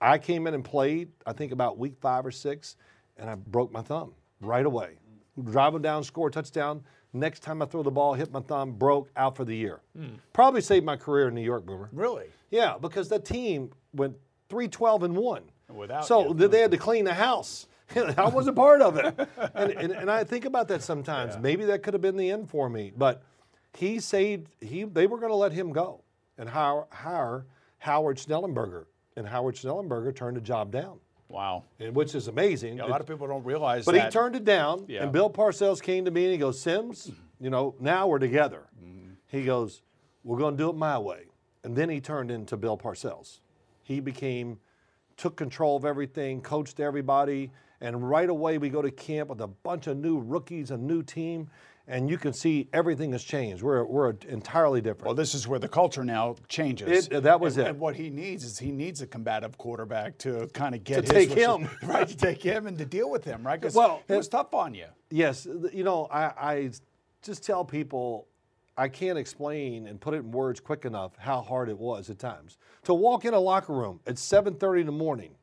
I 0.00 0.18
came 0.18 0.46
in 0.46 0.54
and 0.54 0.64
played, 0.64 1.10
I 1.26 1.32
think 1.32 1.52
about 1.52 1.78
week 1.78 1.94
five 2.00 2.26
or 2.26 2.30
six, 2.32 2.76
and 3.16 3.30
I 3.30 3.36
broke 3.36 3.72
my 3.72 3.82
thumb 3.82 4.14
right 4.40 4.66
away. 4.66 4.96
Drive 5.44 5.74
him 5.74 5.82
down, 5.82 6.04
score 6.04 6.28
a 6.28 6.30
touchdown. 6.30 6.82
Next 7.14 7.40
time 7.40 7.62
I 7.62 7.66
throw 7.66 7.82
the 7.82 7.90
ball, 7.90 8.14
hit 8.14 8.32
my 8.32 8.40
thumb, 8.40 8.72
broke, 8.72 9.10
out 9.16 9.36
for 9.36 9.44
the 9.44 9.54
year. 9.54 9.80
Hmm. 9.96 10.14
Probably 10.32 10.60
saved 10.60 10.84
my 10.84 10.96
career 10.96 11.28
in 11.28 11.34
New 11.34 11.42
York, 11.42 11.64
Boomer. 11.64 11.88
Really? 11.92 12.26
Yeah, 12.50 12.76
because 12.80 13.08
the 13.08 13.18
team 13.18 13.70
went 13.94 14.16
three 14.48 14.68
twelve 14.68 15.02
and 15.02 15.16
1. 15.16 15.42
Without 15.74 16.06
so 16.06 16.28
you. 16.28 16.48
they 16.48 16.60
had 16.60 16.70
to 16.70 16.76
clean 16.76 17.04
the 17.04 17.14
house. 17.14 17.66
I 18.18 18.28
was 18.28 18.46
a 18.46 18.52
part 18.52 18.80
of 18.82 18.96
it. 18.96 19.28
And, 19.54 19.70
and, 19.72 19.92
and 19.92 20.10
I 20.10 20.24
think 20.24 20.44
about 20.44 20.68
that 20.68 20.82
sometimes. 20.82 21.36
Maybe 21.38 21.64
that 21.66 21.82
could 21.82 21.94
have 21.94 22.00
been 22.00 22.16
the 22.16 22.30
end 22.30 22.48
for 22.48 22.68
me. 22.68 22.92
But 22.96 23.22
he 23.74 24.00
saved, 24.00 24.48
he, 24.60 24.84
they 24.84 25.06
were 25.06 25.18
going 25.18 25.30
to 25.30 25.36
let 25.36 25.52
him 25.52 25.72
go 25.72 26.02
and 26.38 26.48
hire, 26.48 26.84
hire 26.90 27.46
Howard 27.78 28.16
Schnellenberger. 28.18 28.86
And 29.16 29.26
Howard 29.26 29.56
Schnellenberger 29.56 30.14
turned 30.16 30.36
the 30.36 30.40
job 30.40 30.70
down, 30.72 30.98
Wow. 31.28 31.64
and- 31.78 31.94
which 31.94 32.14
is 32.14 32.28
amazing. 32.28 32.80
A 32.80 32.86
lot 32.86 33.00
of 33.00 33.06
people 33.06 33.26
don't 33.26 33.44
realize 33.44 33.84
But 33.84 33.92
that. 33.94 34.04
he 34.06 34.10
turned 34.10 34.36
it 34.36 34.44
down, 34.44 34.86
Yeah. 34.88 35.02
and 35.02 35.12
Bill 35.12 35.28
Parcells 35.28 35.82
came 35.82 36.04
to 36.06 36.10
me 36.10 36.24
and 36.24 36.32
he 36.32 36.38
goes, 36.38 36.58
Sims, 36.60 37.10
you 37.38 37.50
know, 37.50 37.74
now 37.78 38.06
we're 38.06 38.18
together. 38.18 38.62
Mm-hmm. 38.82 39.10
He 39.26 39.44
goes, 39.44 39.82
we're 40.24 40.38
going 40.38 40.56
to 40.56 40.62
do 40.62 40.70
it 40.70 40.76
my 40.76 40.98
way. 40.98 41.24
And 41.64 41.76
then 41.76 41.88
he 41.90 42.00
turned 42.00 42.30
into 42.30 42.56
Bill 42.56 42.78
Parcells. 42.78 43.40
He 43.82 44.00
became, 44.00 44.58
took 45.16 45.36
control 45.36 45.76
of 45.76 45.84
everything, 45.84 46.40
coached 46.40 46.80
everybody, 46.80 47.50
and 47.82 48.08
right 48.08 48.30
away 48.30 48.56
we 48.58 48.70
go 48.70 48.80
to 48.80 48.90
camp 48.90 49.28
with 49.28 49.40
a 49.40 49.48
bunch 49.48 49.88
of 49.88 49.98
new 49.98 50.18
rookies, 50.18 50.70
a 50.70 50.76
new 50.78 51.02
team, 51.02 51.50
and 51.88 52.08
you 52.08 52.16
can 52.16 52.32
see 52.32 52.68
everything 52.72 53.10
has 53.10 53.24
changed. 53.24 53.62
We're, 53.62 53.84
we're 53.84 54.14
entirely 54.28 54.80
different. 54.80 55.06
Well, 55.06 55.14
this 55.16 55.34
is 55.34 55.48
where 55.48 55.58
the 55.58 55.68
culture 55.68 56.04
now 56.04 56.36
changes. 56.48 57.08
It- 57.08 57.24
that 57.24 57.40
was 57.40 57.56
and, 57.56 57.66
it. 57.66 57.70
And 57.70 57.80
what 57.80 57.96
he 57.96 58.08
needs 58.08 58.44
is 58.44 58.58
he 58.58 58.70
needs 58.70 59.02
a 59.02 59.06
combative 59.06 59.58
quarterback 59.58 60.16
to 60.18 60.46
kind 60.54 60.76
of 60.76 60.84
get 60.84 61.04
To 61.06 61.14
his 61.14 61.26
take 61.26 61.36
him. 61.36 61.68
right 61.82 62.06
to 62.06 62.16
take 62.16 62.40
him 62.40 62.68
and 62.68 62.78
to 62.78 62.84
deal 62.84 63.10
with 63.10 63.24
him, 63.24 63.44
right? 63.44 63.60
Because 63.60 63.74
Well, 63.74 64.00
it 64.08 64.16
was 64.16 64.28
tough 64.28 64.54
on 64.54 64.74
you. 64.74 64.86
Yes, 65.10 65.46
you 65.72 65.82
know, 65.82 66.06
I, 66.10 66.24
I 66.26 66.70
just 67.20 67.44
tell 67.44 67.64
people 67.64 68.28
I 68.76 68.88
can't 68.88 69.18
explain 69.18 69.88
and 69.88 70.00
put 70.00 70.14
it 70.14 70.18
in 70.18 70.30
words 70.30 70.60
quick 70.60 70.84
enough 70.84 71.16
how 71.18 71.40
hard 71.42 71.68
it 71.68 71.78
was 71.78 72.10
at 72.10 72.18
times 72.18 72.58
to 72.84 72.94
walk 72.94 73.24
in 73.24 73.34
a 73.34 73.40
locker 73.40 73.72
room 73.72 74.00
at 74.06 74.14
7:30 74.14 74.80
in 74.80 74.86
the 74.86 74.92
morning. 74.92 75.34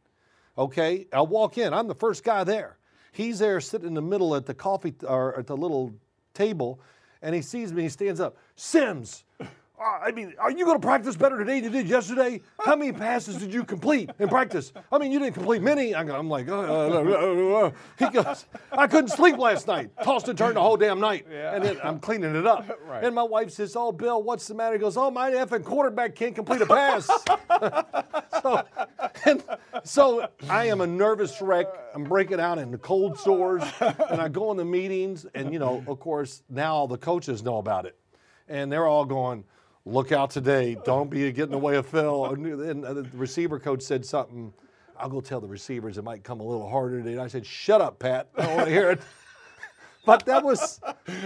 Okay, 0.59 1.07
I 1.13 1.21
walk 1.21 1.57
in. 1.57 1.73
I'm 1.73 1.87
the 1.87 1.95
first 1.95 2.25
guy 2.25 2.43
there. 2.43 2.75
He's 3.13 3.39
there 3.39 3.61
sitting 3.61 3.87
in 3.87 3.93
the 3.93 4.01
middle 4.01 4.35
at 4.35 4.45
the 4.45 4.53
coffee 4.53 4.93
or 5.07 5.39
at 5.39 5.47
the 5.47 5.55
little 5.55 5.93
table, 6.33 6.81
and 7.21 7.33
he 7.33 7.41
sees 7.41 7.71
me. 7.71 7.83
He 7.83 7.89
stands 7.89 8.19
up. 8.19 8.35
Sims. 8.57 9.23
uh, 9.39 9.45
I 9.79 10.11
mean, 10.11 10.33
are 10.37 10.51
you 10.51 10.65
going 10.65 10.79
to 10.79 10.85
practice 10.85 11.15
better 11.15 11.37
today 11.37 11.61
than 11.61 11.73
you 11.73 11.81
did 11.81 11.89
yesterday? 11.89 12.41
How 12.59 12.75
many 12.75 12.91
passes 12.91 13.37
did 13.37 13.53
you 13.53 13.63
complete 13.63 14.09
in 14.19 14.27
practice? 14.27 14.73
I 14.91 14.97
mean, 14.97 15.13
you 15.13 15.19
didn't 15.19 15.35
complete 15.35 15.61
many. 15.61 15.95
I'm 15.95 16.11
I'm 16.11 16.29
like, 16.29 16.49
uh, 16.49 16.59
uh, 16.59 16.63
uh, 16.63 17.03
uh, 17.03 17.67
uh. 17.67 17.71
he 17.97 18.09
goes, 18.09 18.45
I 18.73 18.87
couldn't 18.87 19.11
sleep 19.11 19.37
last 19.37 19.65
night. 19.65 19.91
Tossed 20.03 20.27
and 20.27 20.37
turned 20.37 20.57
the 20.57 20.61
whole 20.61 20.75
damn 20.75 20.99
night. 20.99 21.25
And 21.31 21.63
then 21.63 21.77
I'm 21.81 21.99
cleaning 22.01 22.35
it 22.35 22.45
up. 22.45 22.65
And 23.01 23.15
my 23.15 23.23
wife 23.23 23.51
says, 23.51 23.77
Oh, 23.77 23.93
Bill, 23.93 24.21
what's 24.21 24.45
the 24.47 24.55
matter? 24.55 24.73
He 24.73 24.79
goes, 24.79 24.97
Oh, 24.97 25.09
my 25.09 25.31
effing 25.31 25.63
quarterback 25.63 26.15
can't 26.15 26.35
complete 26.35 26.59
a 26.59 26.65
pass. 26.65 27.05
so, 28.41 28.61
and 29.23 29.41
so 29.83 30.27
I 30.49 30.65
am 30.65 30.81
a 30.81 30.87
nervous 30.87 31.41
wreck. 31.41 31.67
I'm 31.93 32.03
breaking 32.03 32.39
out 32.39 32.57
into 32.57 32.77
cold 32.77 33.17
sores, 33.19 33.63
and 33.79 34.21
I 34.21 34.27
go 34.27 34.51
into 34.51 34.65
meetings, 34.65 35.25
and 35.35 35.51
you 35.53 35.59
know, 35.59 35.83
of 35.87 35.99
course, 35.99 36.43
now 36.49 36.75
all 36.75 36.87
the 36.87 36.97
coaches 36.97 37.43
know 37.43 37.57
about 37.57 37.85
it, 37.85 37.97
and 38.47 38.71
they're 38.71 38.87
all 38.87 39.05
going, 39.05 39.43
"Look 39.85 40.11
out 40.11 40.29
today! 40.29 40.77
Don't 40.85 41.09
be 41.09 41.31
getting 41.31 41.45
in 41.45 41.51
the 41.51 41.57
way 41.57 41.75
of 41.75 41.85
Phil." 41.85 42.25
And 42.25 42.85
uh, 42.85 42.93
the 42.93 43.09
receiver 43.13 43.59
coach 43.59 43.81
said 43.81 44.05
something. 44.05 44.53
I'll 44.97 45.09
go 45.09 45.21
tell 45.21 45.39
the 45.39 45.47
receivers 45.47 45.97
it 45.97 46.03
might 46.03 46.23
come 46.25 46.41
a 46.41 46.43
little 46.43 46.69
harder 46.69 46.99
today. 46.99 47.13
And 47.13 47.21
I 47.21 47.27
said, 47.27 47.45
"Shut 47.45 47.81
up, 47.81 47.99
Pat. 47.99 48.29
I 48.37 48.45
don't 48.45 48.55
want 48.55 48.67
to 48.67 48.73
hear 48.73 48.91
it." 48.91 49.01
But 50.05 50.25
that 50.25 50.43
was, 50.43 50.79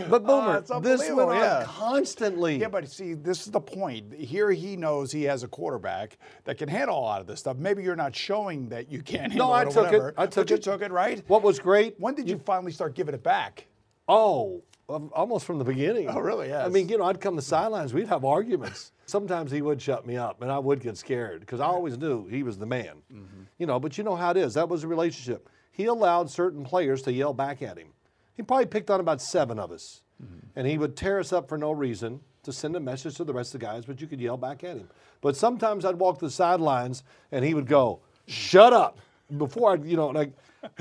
but 0.10 0.26
Boomer, 0.26 0.58
it's 0.58 0.72
this 0.82 1.10
went 1.10 1.30
on 1.30 1.36
yeah. 1.36 1.64
constantly. 1.66 2.58
Yeah, 2.58 2.70
but 2.70 2.90
see, 2.90 3.14
this 3.14 3.46
is 3.46 3.52
the 3.52 3.60
point. 3.60 4.14
Here 4.14 4.52
he 4.52 4.76
knows 4.76 5.12
he 5.12 5.24
has 5.24 5.44
a 5.44 5.48
quarterback 5.48 6.18
that 6.46 6.58
can 6.58 6.70
handle 6.70 6.98
a 6.98 7.00
lot 7.00 7.22
of 7.22 7.28
this 7.28 7.40
stuff. 7.40 7.58
Maybe 7.58 7.84
you're 7.84 7.96
not 7.96 8.16
showing 8.16 8.70
that 8.70 8.92
you 8.92 9.02
can't 9.02 9.32
handle 9.32 9.50
no, 9.50 9.56
it 9.56 9.58
I 9.58 9.64
took 9.66 9.76
whatever, 9.76 10.10
it. 10.10 10.16
I 10.18 10.26
took 10.26 10.48
but 10.48 10.50
you 10.50 10.56
it. 10.56 10.64
took 10.64 10.82
it, 10.82 10.92
right? 10.92 11.24
What 11.28 11.44
was 11.44 11.60
great? 11.60 11.96
When 12.00 12.16
did 12.16 12.30
you 12.30 12.40
finally 12.40 12.72
start 12.72 12.96
giving 12.96 13.14
it 13.14 13.24
back? 13.24 13.68
Oh, 14.08 14.64
um, 14.90 15.12
almost 15.14 15.46
from 15.46 15.60
the 15.60 15.64
beginning. 15.64 16.10
Oh, 16.10 16.20
really? 16.20 16.50
Yes. 16.50 16.66
I 16.66 16.70
mean, 16.70 16.90
you 16.90 16.98
know, 16.98 17.06
I'd 17.06 17.22
come 17.22 17.36
to 17.36 17.42
sidelines, 17.42 17.94
we'd 17.94 18.08
have 18.08 18.26
arguments. 18.26 18.92
Sometimes 19.06 19.52
he 19.52 19.62
would 19.62 19.82
shut 19.82 20.06
me 20.06 20.18
up, 20.18 20.42
and 20.42 20.52
I 20.52 20.60
would 20.60 20.80
get 20.80 20.98
scared 20.98 21.42
because 21.42 21.60
I 21.60 21.66
always 21.66 21.98
knew 21.98 22.28
he 22.28 22.44
was 22.44 22.58
the 22.58 22.66
man. 22.66 23.02
Mm-hmm. 23.12 23.44
You 23.58 23.66
know, 23.66 23.80
but 23.80 23.98
you 23.98 24.04
know 24.04 24.16
how 24.16 24.32
it 24.32 24.38
is. 24.38 24.54
That 24.54 24.70
was 24.70 24.84
a 24.84 24.88
relationship. 24.88 25.50
He 25.72 25.86
allowed 25.86 26.30
certain 26.30 26.64
players 26.64 27.02
to 27.04 27.14
yell 27.14 27.34
back 27.34 27.62
at 27.62 27.78
him. 27.78 27.88
He 28.36 28.44
probably 28.44 28.66
picked 28.66 28.90
on 28.90 29.00
about 29.00 29.22
seven 29.22 29.60
of 29.60 29.72
us, 29.72 30.02
Mm-hmm. 30.24 30.48
and 30.56 30.68
he 30.68 30.78
would 30.78 30.96
tear 30.96 31.20
us 31.20 31.34
up 31.34 31.50
for 31.50 31.58
no 31.58 31.72
reason 31.72 32.20
to 32.44 32.54
send 32.54 32.76
a 32.76 32.80
message 32.80 33.16
to 33.16 33.24
the 33.24 33.34
rest 33.34 33.56
of 33.56 33.60
the 33.60 33.66
guys, 33.66 33.84
but 33.84 34.00
you 34.00 34.06
could 34.08 34.22
yell 34.22 34.38
back 34.38 34.64
at 34.64 34.78
him. 34.78 34.88
But 35.22 35.36
sometimes 35.36 35.84
I'd 35.86 35.96
walk 35.96 36.20
the 36.20 36.30
sidelines, 36.30 37.04
and 37.32 37.44
he 37.44 37.54
would 37.56 37.66
go, 37.68 38.00
"Shut 38.28 38.74
up!" 38.74 39.00
Before 39.38 39.72
I, 39.72 39.76
you 39.76 39.98
know, 39.98 40.10
like, 40.10 40.32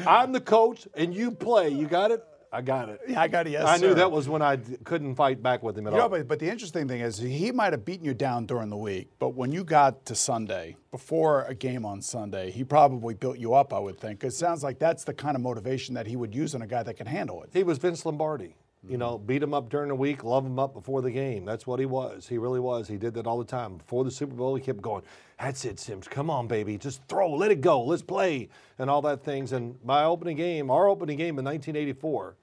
I'm 0.07 0.33
the 0.33 0.41
coach, 0.41 0.87
and 0.95 1.15
you 1.15 1.31
play. 1.33 1.71
You 1.71 1.87
got 1.87 2.11
it. 2.11 2.23
I 2.55 2.61
got 2.61 2.91
it. 2.91 3.01
Yeah, 3.09 3.23
I 3.23 3.29
got 3.29 3.47
it. 3.47 3.51
Yes, 3.51 3.67
I 3.67 3.79
knew 3.79 3.95
that 3.95 4.13
was 4.13 4.29
when 4.29 4.43
I 4.43 4.57
d- 4.57 4.77
couldn't 4.85 5.15
fight 5.15 5.43
back 5.43 5.63
with 5.63 5.77
him 5.77 5.87
at 5.87 5.93
You 5.95 5.97
know, 5.97 6.03
all. 6.03 6.09
but, 6.11 6.29
but 6.29 6.39
the 6.39 6.51
interesting 6.51 6.87
thing 6.87 7.01
is 7.01 7.17
he 7.17 7.51
might 7.51 7.73
have 7.73 7.87
beaten 7.87 8.05
you 8.05 8.13
down 8.13 8.45
during 8.45 8.69
the 8.69 8.77
week, 8.77 9.09
but 9.19 9.31
when 9.31 9.53
you 9.53 9.65
got 9.65 10.05
to 10.07 10.15
Sunday, 10.15 10.77
before 10.91 11.45
a 11.45 11.55
game 11.55 11.87
on 11.87 12.03
Sunday, 12.03 12.51
he 12.51 12.63
probably 12.63 13.15
built 13.15 13.39
you 13.39 13.55
up, 13.55 13.73
I 13.73 13.79
would 13.79 13.99
think. 13.99 14.23
It 14.23 14.35
sounds 14.35 14.63
like 14.63 14.79
that's 14.79 15.05
the 15.05 15.15
kind 15.15 15.35
of 15.35 15.41
motivation 15.41 15.95
that 15.95 16.07
he 16.07 16.15
would 16.15 16.35
use 16.35 16.55
on 16.55 16.61
a 16.61 16.67
guy 16.67 16.83
that 16.83 16.95
can 16.95 17.07
handle 17.07 17.43
it. 17.43 17.49
he 17.55 17.63
was 17.63 17.79
Vince 17.79 18.05
Lombardi. 18.05 18.55
You 18.85 18.91
mm-hmm. 18.91 18.99
know, 18.99 19.19
beat 19.19 19.43
him 19.43 19.55
up 19.55 19.71
during 19.71 19.89
the 19.89 19.95
week, 19.95 20.25
love 20.25 20.45
him 20.45 20.59
up 20.59 20.75
before 20.75 21.03
the 21.03 21.11
game. 21.11 21.45
That's 21.45 21.67
what 21.69 21.79
he 21.79 21.87
was. 21.87 22.27
He 22.27 22.37
really 22.37 22.59
was. 22.59 22.89
He 22.89 22.97
did 22.97 23.15
that 23.15 23.29
all 23.29 23.39
the 23.39 23.45
time. 23.45 23.77
Before 23.77 24.03
the 24.03 24.11
Super 24.11 24.35
Bowl, 24.35 24.57
he 24.57 24.61
kept 24.61 24.83
going, 24.83 25.05
That's 25.39 25.65
it, 25.65 25.79
Sims. 25.79 26.09
Come 26.09 26.29
on, 26.29 26.49
baby. 26.49 26.77
Just 26.79 27.03
throw, 27.05 27.31
let 27.31 27.53
it 27.53 27.61
go, 27.61 27.83
let's 27.85 28.03
play, 28.03 28.49
and 28.79 28.91
all 28.91 29.01
that 29.03 29.25
things. 29.25 29.53
And 29.53 29.79
my 29.85 30.03
opening 30.05 30.37
game, 30.37 30.69
our 30.69 30.89
opening 30.89 31.17
game 31.17 31.39
in 31.39 31.45
1984, 31.45 32.37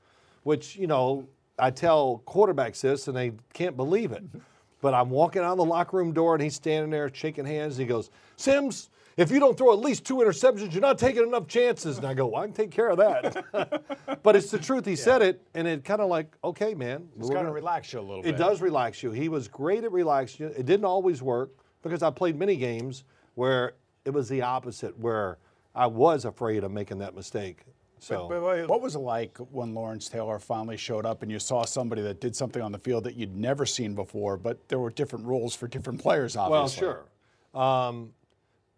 which, 0.50 0.76
you 0.76 0.88
know, 0.88 1.28
I 1.60 1.70
tell 1.70 2.24
quarterbacks 2.26 2.82
this 2.82 3.08
and 3.08 3.16
they 3.16 3.34
can't 3.54 3.78
believe 3.78 4.12
it. 4.12 4.24
But 4.82 4.94
I'm 4.94 5.10
walking 5.10 5.42
out 5.42 5.58
the 5.58 5.66
locker 5.66 5.98
room 5.98 6.14
door 6.14 6.36
and 6.36 6.42
he's 6.42 6.56
standing 6.56 6.90
there 6.90 7.14
shaking 7.14 7.44
hands. 7.44 7.78
And 7.78 7.82
he 7.82 7.86
goes, 7.86 8.12
Sims, 8.38 8.90
if 9.18 9.30
you 9.30 9.38
don't 9.38 9.58
throw 9.58 9.74
at 9.74 9.80
least 9.80 10.06
two 10.06 10.16
interceptions, 10.16 10.72
you're 10.72 10.80
not 10.80 10.98
taking 10.98 11.24
enough 11.24 11.48
chances. 11.48 11.98
And 11.98 12.08
I 12.08 12.14
go, 12.14 12.28
well, 12.28 12.44
I 12.44 12.46
can 12.46 12.54
take 12.54 12.72
care 12.72 12.88
of 12.88 12.98
that. 12.98 13.84
but 14.24 14.38
it's 14.38 14.50
the 14.52 14.58
truth. 14.58 14.86
He 14.86 14.96
said 14.96 15.22
it, 15.22 15.46
and 15.54 15.68
it 15.68 15.84
kind 15.84 16.00
of 16.00 16.08
like, 16.08 16.34
okay, 16.46 16.74
man. 16.76 17.10
It's 17.18 17.28
of 17.28 17.36
gonna- 17.36 17.52
relax 17.52 17.92
you 17.92 18.00
a 18.00 18.08
little 18.08 18.20
It 18.22 18.24
bit. 18.24 18.36
It 18.36 18.38
does 18.38 18.62
relax 18.62 19.04
you. 19.04 19.12
He 19.12 19.28
was 19.28 19.50
great 19.50 19.84
at 19.84 19.92
relaxing 19.92 20.48
you. 20.48 20.54
It 20.58 20.66
didn't 20.66 20.86
always 20.86 21.22
work 21.22 21.52
because 21.84 22.02
I 22.02 22.10
played 22.10 22.40
many 22.40 22.56
games 22.56 23.04
where 23.36 23.74
it 24.06 24.12
was 24.12 24.30
the 24.30 24.44
opposite, 24.44 24.98
where 24.98 25.40
I 25.76 25.88
was 25.88 26.24
afraid 26.24 26.64
of 26.64 26.72
making 26.72 27.00
that 27.00 27.14
mistake. 27.14 27.66
So. 28.02 28.28
But 28.28 28.42
wait, 28.42 28.68
what 28.68 28.82
was 28.82 28.96
it 28.96 29.00
like 29.00 29.38
when 29.52 29.74
Lawrence 29.74 30.08
Taylor 30.10 30.40
finally 30.40 30.78
showed 30.78 31.06
up 31.06 31.22
and 31.22 31.32
you 31.32 31.40
saw 31.40 31.66
somebody 31.66 32.02
that 32.04 32.22
did 32.22 32.36
something 32.36 32.62
on 32.62 32.72
the 32.72 32.80
field 32.80 33.04
that 33.06 33.16
you'd 33.16 33.36
never 33.36 33.66
seen 33.66 33.96
before, 33.96 34.38
but 34.38 34.68
there 34.70 34.80
were 34.80 34.90
different 34.90 35.26
rules 35.26 35.56
for 35.56 35.68
different 35.68 36.02
players, 36.02 36.36
obviously? 36.36 36.88
Well, 36.88 37.06
sure. 37.54 37.62
Um, 37.62 38.12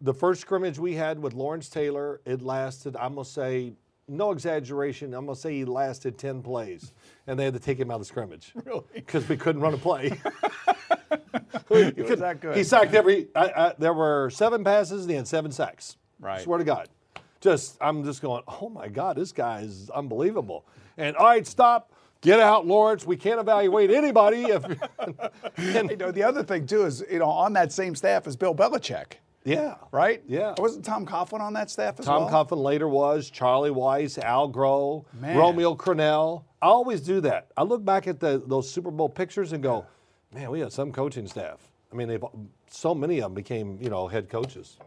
the 0.02 0.14
first 0.14 0.42
scrimmage 0.42 0.80
we 0.80 0.94
had 0.96 1.20
with 1.20 1.34
Lawrence 1.34 1.70
Taylor, 1.70 2.22
it 2.26 2.42
lasted, 2.42 2.96
I'm 2.96 3.14
going 3.14 3.26
to 3.26 3.32
say, 3.32 3.74
no 4.08 4.32
exaggeration, 4.32 5.14
I'm 5.14 5.26
going 5.26 5.36
to 5.36 5.42
say 5.42 5.54
he 5.54 5.66
lasted 5.66 6.18
10 6.18 6.42
plays. 6.42 6.92
And 7.28 7.40
they 7.40 7.46
had 7.46 7.54
to 7.54 7.60
take 7.60 7.80
him 7.80 7.92
out 7.92 7.96
of 7.96 8.02
the 8.02 8.06
scrimmage. 8.06 8.52
Really? 8.66 8.84
Because 8.94 9.28
we 9.30 9.38
couldn't 9.38 9.62
run 9.62 9.74
a 9.74 9.78
play. 9.78 10.20
He 11.70 12.02
was 12.02 12.20
that 12.20 12.42
good. 12.42 12.58
He 12.58 12.64
sacked 12.64 12.94
every, 12.94 13.28
I, 13.36 13.46
I, 13.46 13.74
there 13.78 13.94
were 13.94 14.30
seven 14.30 14.64
passes 14.64 15.04
and 15.04 15.10
he 15.10 15.16
had 15.16 15.28
seven 15.28 15.52
sacks. 15.52 15.98
Right. 16.20 16.42
Swear 16.42 16.58
to 16.58 16.66
God. 16.66 16.90
Just, 17.42 17.78
I'm 17.82 18.04
just 18.04 18.22
going, 18.22 18.44
oh 18.48 18.70
my 18.70 18.88
God, 18.88 19.18
this 19.18 19.32
guy 19.32 19.62
is 19.62 19.90
unbelievable. 19.90 20.66
And 20.98 21.16
all 21.16 21.26
right, 21.26 21.46
stop. 21.46 21.92
Get 22.22 22.40
out, 22.40 22.68
Lawrence. 22.68 23.04
We 23.04 23.18
can't 23.18 23.40
evaluate 23.40 23.90
anybody. 23.90 24.44
If, 24.44 24.64
and, 25.58 25.90
You 25.90 25.98
know, 25.98 26.12
the 26.12 26.22
other 26.24 26.44
thing 26.44 26.68
too 26.68 26.86
is, 26.86 27.04
you 27.12 27.18
know, 27.18 27.26
on 27.30 27.54
that 27.54 27.72
same 27.72 27.96
staff 27.96 28.28
is 28.28 28.36
Bill 28.36 28.54
Belichick, 28.54 29.14
yeah. 29.44 29.76
right? 29.92 30.22
Yeah. 30.28 30.54
Wasn't 30.60 30.86
Tom 30.86 31.04
Coughlin 31.04 31.42
on 31.42 31.54
that 31.54 31.72
staff 31.72 32.00
as 32.00 32.06
Tom 32.06 32.22
well? 32.24 32.30
Tom 32.30 32.48
Coughlin 32.48 32.64
later 32.64 32.88
was 32.88 33.32
Charlie 33.32 33.72
Weis, 33.72 34.20
Al 34.20 34.52
Groh, 34.52 35.04
Man. 35.20 35.36
Romeo 35.36 35.74
Crennel. 35.74 36.44
I 36.62 36.68
always 36.68 37.02
do 37.02 37.22
that. 37.22 37.48
I 37.58 37.64
look 37.64 37.84
back 37.84 38.08
at 38.08 38.20
the, 38.20 38.44
those 38.46 38.70
Super 38.70 38.92
Bowl 38.92 39.10
pictures 39.10 39.52
and 39.52 39.64
go, 39.64 39.88
man, 40.32 40.52
we 40.52 40.60
had 40.60 40.72
some 40.72 40.92
coaching 40.92 41.26
staff. 41.26 41.72
I 41.92 41.96
mean, 41.96 42.08
they've 42.08 42.24
so 42.70 42.96
many 42.96 43.20
of 43.20 43.24
them 43.24 43.34
became 43.34 43.78
you 43.82 43.90
know 43.90 44.08
head 44.08 44.30
coaches. 44.30 44.78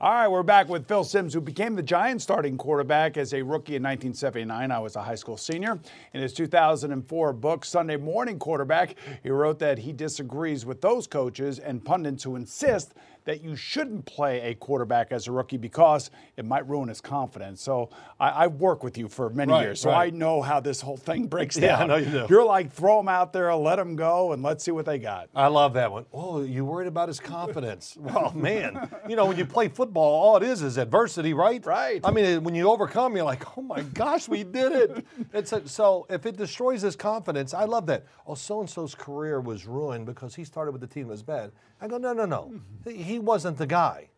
All 0.00 0.12
right, 0.12 0.28
we're 0.28 0.44
back 0.44 0.68
with 0.68 0.86
Phil 0.86 1.02
Sims, 1.02 1.34
who 1.34 1.40
became 1.40 1.74
the 1.74 1.82
Giants 1.82 2.22
starting 2.22 2.56
quarterback 2.56 3.16
as 3.16 3.34
a 3.34 3.42
rookie 3.42 3.74
in 3.74 3.82
1979. 3.82 4.70
I 4.70 4.78
was 4.78 4.94
a 4.94 5.02
high 5.02 5.16
school 5.16 5.36
senior. 5.36 5.76
In 6.14 6.22
his 6.22 6.32
2004 6.34 7.32
book, 7.32 7.64
Sunday 7.64 7.96
Morning 7.96 8.38
Quarterback, 8.38 8.94
he 9.24 9.30
wrote 9.30 9.58
that 9.58 9.78
he 9.78 9.92
disagrees 9.92 10.64
with 10.64 10.80
those 10.80 11.08
coaches 11.08 11.58
and 11.58 11.84
pundits 11.84 12.22
who 12.22 12.36
insist 12.36 12.94
that 13.24 13.42
you 13.42 13.56
shouldn't 13.56 14.04
play 14.06 14.40
a 14.42 14.54
quarterback 14.54 15.12
as 15.12 15.26
a 15.26 15.32
rookie 15.32 15.56
because 15.56 16.10
it 16.36 16.44
might 16.44 16.66
ruin 16.68 16.88
his 16.88 17.00
confidence. 17.00 17.60
So 17.62 17.90
I, 18.18 18.44
I've 18.44 18.54
worked 18.54 18.82
with 18.82 18.96
you 18.98 19.08
for 19.08 19.30
many 19.30 19.52
Right, 19.52 19.62
years, 19.62 19.80
so 19.80 19.90
right. 19.90 20.12
I 20.12 20.16
know 20.16 20.40
how 20.42 20.60
this 20.60 20.80
whole 20.80 20.96
thing 20.96 21.26
breaks 21.28 21.56
Yeah, 21.56 21.76
I 21.76 21.78
down. 21.80 21.88
know 21.88 21.96
you 21.96 22.06
do. 22.10 22.26
You're 22.28 22.44
like, 22.44 22.72
throw 22.72 22.98
them 22.98 23.08
out 23.08 23.32
there, 23.32 23.54
let 23.54 23.76
them 23.76 23.96
go, 23.96 24.32
and 24.32 24.42
let's 24.42 24.64
see 24.64 24.70
what 24.70 24.86
they 24.86 24.98
got. 24.98 25.28
I 25.34 25.48
love 25.48 25.74
that 25.74 25.90
one. 25.92 26.06
Oh, 26.12 26.42
you 26.42 26.64
worried 26.64 26.88
about 26.88 27.08
his 27.08 27.20
confidence? 27.20 27.96
well, 28.00 28.32
man, 28.34 28.88
you 29.08 29.16
know 29.16 29.26
when 29.26 29.36
you 29.36 29.44
play 29.44 29.68
football, 29.68 30.02
all 30.14 30.36
it 30.36 30.42
is 30.42 30.62
is 30.62 30.78
adversity, 30.78 31.34
right? 31.34 31.64
Right. 31.64 32.00
I 32.04 32.10
mean, 32.10 32.42
when 32.44 32.54
you 32.54 32.68
overcome, 32.70 33.14
you're 33.16 33.24
like, 33.24 33.58
oh 33.58 33.62
my 33.62 33.82
gosh, 33.82 34.28
we 34.28 34.44
did 34.44 34.72
it. 34.72 35.04
It's 35.32 35.52
a, 35.52 35.68
so 35.68 36.06
if 36.08 36.24
it 36.26 36.36
destroys 36.36 36.80
his 36.82 36.96
confidence, 36.96 37.52
I 37.52 37.64
love 37.64 37.86
that. 37.86 38.04
Oh, 38.26 38.34
so 38.34 38.60
and 38.60 38.68
so's 38.70 38.94
career 38.94 39.40
was 39.40 39.66
ruined 39.66 40.06
because 40.06 40.34
he 40.34 40.42
started 40.44 40.72
with 40.72 40.80
the 40.80 40.86
team 40.86 41.06
that 41.06 41.12
was 41.12 41.22
bad. 41.22 41.52
I 41.80 41.88
go, 41.88 41.98
no, 41.98 42.12
no, 42.12 42.24
no. 42.24 42.52
He- 42.84 43.02
He 43.02 43.18
wasn't 43.18 43.58
the 43.58 43.66
guy. 43.66 44.08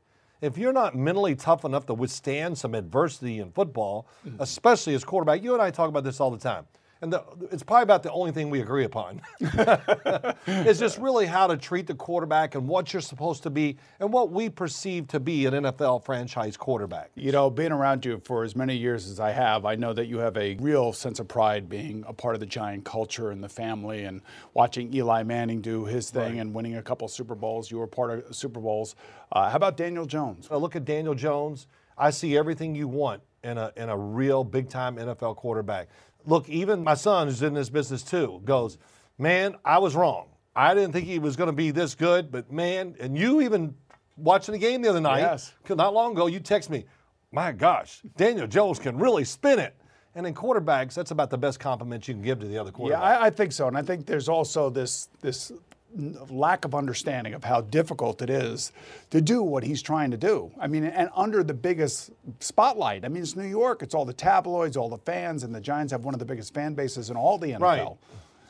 If 0.41 0.57
you're 0.57 0.73
not 0.73 0.95
mentally 0.95 1.35
tough 1.35 1.65
enough 1.67 1.85
to 1.87 1.95
withstand 1.95 2.57
some 2.57 2.75
adversity 2.75 3.41
in 3.41 3.53
football, 3.53 4.07
mm-hmm. 4.27 4.41
especially 4.41 4.95
as 4.95 5.05
quarterback, 5.05 5.43
you 5.43 5.53
and 5.53 5.61
I 5.61 5.71
talk 5.71 5.89
about 5.91 6.03
this 6.05 6.19
all 6.19 6.31
the 6.31 6.39
time. 6.39 6.67
And 7.03 7.13
the, 7.13 7.25
it's 7.51 7.63
probably 7.63 7.85
about 7.85 8.03
the 8.03 8.13
only 8.13 8.31
thing 8.31 8.51
we 8.51 8.61
agree 8.61 8.85
upon. 8.85 9.23
it's 9.41 10.79
just 10.79 10.99
really 10.99 11.25
how 11.25 11.47
to 11.47 11.57
treat 11.57 11.87
the 11.87 11.95
quarterback 11.95 12.55
and 12.55 12.69
what 12.69 12.93
you're 12.93 13.01
supposed 13.01 13.43
to 13.45 13.51
be 13.51 13.79
and 14.01 14.13
what 14.13 14.31
we 14.31 14.51
perceive 14.51 15.09
to 15.09 15.21
be 15.21 15.47
an 15.47 15.55
NFL 15.55 16.05
franchise 16.05 16.59
quarterback. 16.59 17.11
You 17.15 17.33
know, 17.33 17.49
being 17.49 17.73
around 17.73 18.05
you 18.05 18.21
for 18.25 18.45
as 18.45 18.55
many 18.55 18.77
years 18.77 19.09
as 19.09 19.19
I 19.19 19.31
have, 19.31 19.65
I 19.65 19.77
know 19.77 19.95
that 19.95 20.07
you 20.07 20.19
have 20.19 20.37
a 20.37 20.57
real 20.57 20.93
sense 20.93 21.21
of 21.21 21.29
pride 21.29 21.71
being 21.71 22.05
a 22.07 22.13
part 22.13 22.35
of 22.35 22.41
the 22.41 22.47
Giant 22.47 22.85
culture 22.85 23.31
and 23.31 23.43
the 23.43 23.49
family 23.49 24.05
and 24.05 24.21
watching 24.53 24.93
Eli 24.95 25.23
Manning 25.23 25.63
do 25.63 25.87
his 25.87 26.11
thing 26.11 26.39
and 26.39 26.53
winning 26.53 26.77
a 26.77 26.83
couple 26.83 27.09
Super 27.09 27.35
Bowls. 27.35 27.71
You 27.71 27.79
were 27.79 27.87
part 27.87 28.11
of 28.11 28.37
Super 28.37 28.61
Bowls. 28.61 28.95
Uh, 29.33 29.49
how 29.49 29.57
about 29.57 29.79
Daniel 29.79 30.05
Jones? 30.05 30.49
I 30.51 30.57
look 30.57 30.77
at 30.77 30.85
Daniel 30.85 31.15
Jones. 31.15 31.67
I 31.97 32.11
see 32.11 32.37
everything 32.37 32.75
you 32.75 32.89
want 32.89 33.23
in 33.43 33.59
a 33.59 33.73
in 33.77 33.89
a 33.89 33.97
real 33.97 34.45
big 34.45 34.69
time 34.69 34.97
NFL 34.97 35.37
quarterback. 35.37 35.89
Look, 36.27 36.49
even 36.49 36.85
my 36.85 36.95
son, 36.95 37.29
who's 37.29 37.43
in 37.43 37.55
this 37.55 37.71
business 37.71 38.03
too, 38.03 38.41
goes, 38.45 38.79
man, 39.19 39.57
I 39.65 39.79
was 39.79 39.95
wrong. 39.95 40.29
I 40.55 40.75
didn't 40.75 40.93
think 40.93 41.07
he 41.07 41.19
was 41.19 41.37
going 41.37 41.47
to 41.49 41.53
be 41.55 41.71
this 41.71 41.95
good, 41.95 42.31
but 42.31 42.51
man, 42.53 42.97
and 43.01 43.17
you 43.17 43.41
even 43.41 43.75
watching 44.17 44.53
the 44.53 44.59
game 44.59 44.83
the 44.83 44.91
other 44.91 45.01
night, 45.01 45.21
Yes. 45.21 45.55
not 45.69 45.95
long 45.95 46.13
ago, 46.13 46.27
you 46.27 46.41
text 46.41 46.71
me, 46.71 46.85
my 47.33 47.53
gosh, 47.53 48.03
Daniel 48.17 48.47
Jones 48.47 48.79
can 48.79 48.99
really 48.99 49.25
spin 49.25 49.59
it. 49.59 49.75
And 50.17 50.27
in 50.27 50.35
quarterbacks, 50.35 50.95
that's 50.95 51.13
about 51.13 51.31
the 51.31 51.39
best 51.39 51.61
compliment 51.61 52.09
you 52.09 52.15
can 52.15 52.23
give 52.23 52.41
to 52.41 52.47
the 52.49 52.59
other 52.59 52.73
quarterback. 52.73 53.01
Yeah. 53.01 53.19
I, 53.21 53.27
I 53.27 53.31
think 53.31 53.53
so, 53.53 53.69
and 53.69 53.79
I 53.79 53.83
think 53.83 54.07
there's 54.07 54.29
also 54.29 54.69
this 54.69 55.09
this 55.21 55.53
lack 55.97 56.65
of 56.65 56.75
understanding 56.75 57.35
of 57.35 57.45
how 57.45 57.61
difficult 57.61 58.23
it 58.23 58.31
is 58.31 58.73
to 59.11 59.21
do 59.21 59.43
what 59.43 59.65
he's 59.65 59.83
trying 59.83 60.11
to 60.11 60.17
do. 60.17 60.51
I 60.61 60.67
mean, 60.67 60.85
and 60.85 61.11
under 61.17 61.43
the 61.43 61.55
biggest 61.55 62.11
spotlight. 62.39 63.05
I 63.05 63.09
mean, 63.09 63.23
it's 63.23 63.37
New 63.37 63.47
York. 63.47 63.83
It's 63.83 63.95
all 63.95 64.05
the 64.05 64.13
tabloids, 64.13 64.77
all 64.77 64.89
the 64.89 64.99
fans, 64.99 65.43
and 65.43 65.55
the 65.55 65.61
Giants 65.61 65.93
have 65.93 66.05
one 66.05 66.15
of 66.15 66.21
the 66.21 66.27
biggest 66.27 66.55
fan 66.55 66.75
bases 66.75 67.11
in 67.11 67.17
all 67.17 67.39
the 67.39 67.53
NFL. 67.53 67.61
Right. 67.61 67.89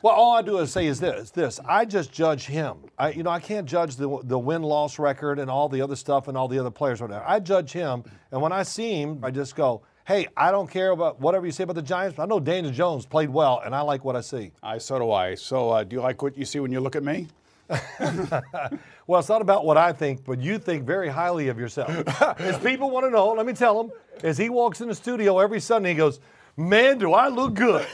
Well, 0.03 0.15
all 0.15 0.33
I 0.33 0.41
do 0.41 0.57
is 0.57 0.71
say 0.71 0.87
is 0.87 0.99
this: 0.99 1.29
this. 1.31 1.59
I 1.67 1.85
just 1.85 2.11
judge 2.11 2.45
him. 2.45 2.77
I, 2.97 3.11
you 3.11 3.21
know, 3.23 3.29
I 3.29 3.39
can't 3.39 3.67
judge 3.67 3.95
the 3.95 4.19
the 4.23 4.37
win 4.37 4.63
loss 4.63 4.97
record 4.97 5.37
and 5.37 5.49
all 5.49 5.69
the 5.69 5.81
other 5.81 5.95
stuff 5.95 6.27
and 6.27 6.35
all 6.35 6.47
the 6.47 6.59
other 6.59 6.71
players. 6.71 7.01
Whatever. 7.01 7.23
I 7.25 7.39
judge 7.39 7.71
him, 7.71 8.03
and 8.31 8.41
when 8.41 8.51
I 8.51 8.63
see 8.63 9.01
him, 9.01 9.19
I 9.23 9.29
just 9.29 9.55
go, 9.55 9.83
"Hey, 10.11 10.27
I 10.35 10.51
don't 10.51 10.69
care 10.69 10.91
about 10.91 11.19
whatever 11.19 11.45
you 11.45 11.51
say 11.51 11.63
about 11.63 11.75
the 11.75 11.81
Giants. 11.81 12.17
But 12.17 12.23
I 12.23 12.25
know 12.25 12.39
Daniel 12.39 12.73
Jones 12.73 13.05
played 13.05 13.29
well, 13.29 13.61
and 13.63 13.73
I 13.73 13.81
like 13.81 14.03
what 14.03 14.15
I 14.15 14.21
see." 14.21 14.51
I 14.61 14.77
so 14.77 14.99
do 14.99 15.11
I. 15.11 15.35
So, 15.35 15.69
uh, 15.69 15.83
do 15.83 15.95
you 15.95 16.01
like 16.01 16.21
what 16.21 16.37
you 16.37 16.45
see 16.45 16.59
when 16.59 16.71
you 16.71 16.79
look 16.79 16.95
at 16.95 17.03
me? 17.03 17.27
Well, 19.07 19.19
it's 19.19 19.27
not 19.27 19.41
about 19.41 19.65
what 19.65 19.75
I 19.75 19.91
think, 19.91 20.23
but 20.23 20.39
you 20.39 20.57
think 20.57 20.85
very 20.85 21.09
highly 21.09 21.49
of 21.49 21.59
yourself. 21.59 21.89
as 22.39 22.57
people 22.59 22.89
want 22.91 23.05
to 23.05 23.09
know, 23.09 23.33
let 23.33 23.45
me 23.45 23.51
tell 23.51 23.83
them, 23.83 23.91
as 24.23 24.37
he 24.37 24.47
walks 24.47 24.79
in 24.79 24.87
the 24.87 24.95
studio 24.95 25.39
every 25.39 25.59
Sunday, 25.59 25.89
he 25.89 25.95
goes, 25.95 26.21
Man, 26.57 26.97
do 26.97 27.13
I 27.13 27.29
look 27.29 27.53
good. 27.53 27.85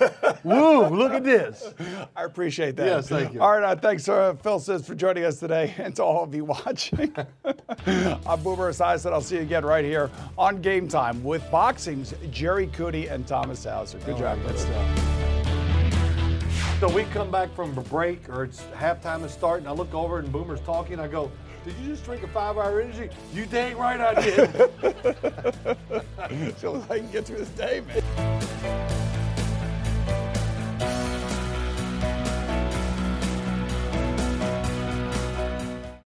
Woo, 0.43 0.87
look 0.87 1.13
at 1.13 1.23
this. 1.23 1.73
I 2.15 2.23
appreciate 2.23 2.75
that. 2.77 2.87
Yes, 2.87 3.07
thank 3.07 3.33
you. 3.33 3.41
All 3.41 3.51
right, 3.51 3.63
uh, 3.63 3.75
thanks, 3.75 4.09
uh, 4.09 4.33
Phil 4.33 4.59
Sis, 4.59 4.85
for 4.85 4.95
joining 4.95 5.23
us 5.25 5.39
today, 5.39 5.73
and 5.77 5.95
to 5.97 6.03
all 6.03 6.23
of 6.23 6.33
you 6.33 6.45
watching. 6.45 7.15
I'm 7.85 8.41
Boomer 8.43 8.71
Esiason. 8.71 9.13
I'll 9.13 9.21
see 9.21 9.35
you 9.35 9.41
again 9.41 9.63
right 9.63 9.85
here 9.85 10.09
on 10.37 10.61
Game 10.61 10.87
Time 10.87 11.23
with 11.23 11.49
Boxing's 11.51 12.13
Gerry 12.31 12.67
Cooney 12.67 13.07
and 13.07 13.27
Thomas 13.27 13.63
Hauser. 13.63 13.99
Good 13.99 14.17
job. 14.17 14.39
Good 14.45 14.57
stuff. 14.57 15.03
So 16.79 16.89
we 16.89 17.05
come 17.05 17.31
back 17.31 17.53
from 17.55 17.75
a 17.77 17.81
break, 17.81 18.27
or 18.29 18.43
it's 18.43 18.61
halftime 18.75 19.23
is 19.23 19.31
starting. 19.31 19.67
I 19.67 19.71
look 19.71 19.93
over 19.93 20.19
and 20.19 20.31
Boomer's 20.31 20.61
talking. 20.61 20.99
I 20.99 21.07
go, 21.07 21.31
"Did 21.65 21.75
you 21.81 21.87
just 21.87 22.05
drink 22.05 22.21
a 22.21 22.27
five-hour 22.27 22.81
energy?" 22.81 23.09
You 23.33 23.47
dang 23.47 23.77
right 23.77 23.99
I 23.99 24.21
did. 24.21 24.71
So 26.57 26.83
I 26.89 26.97
can 26.99 27.09
get 27.11 27.25
through 27.25 27.37
this 27.37 27.49
day, 27.49 27.81
man. 27.87 28.36
Bye. 28.63 29.06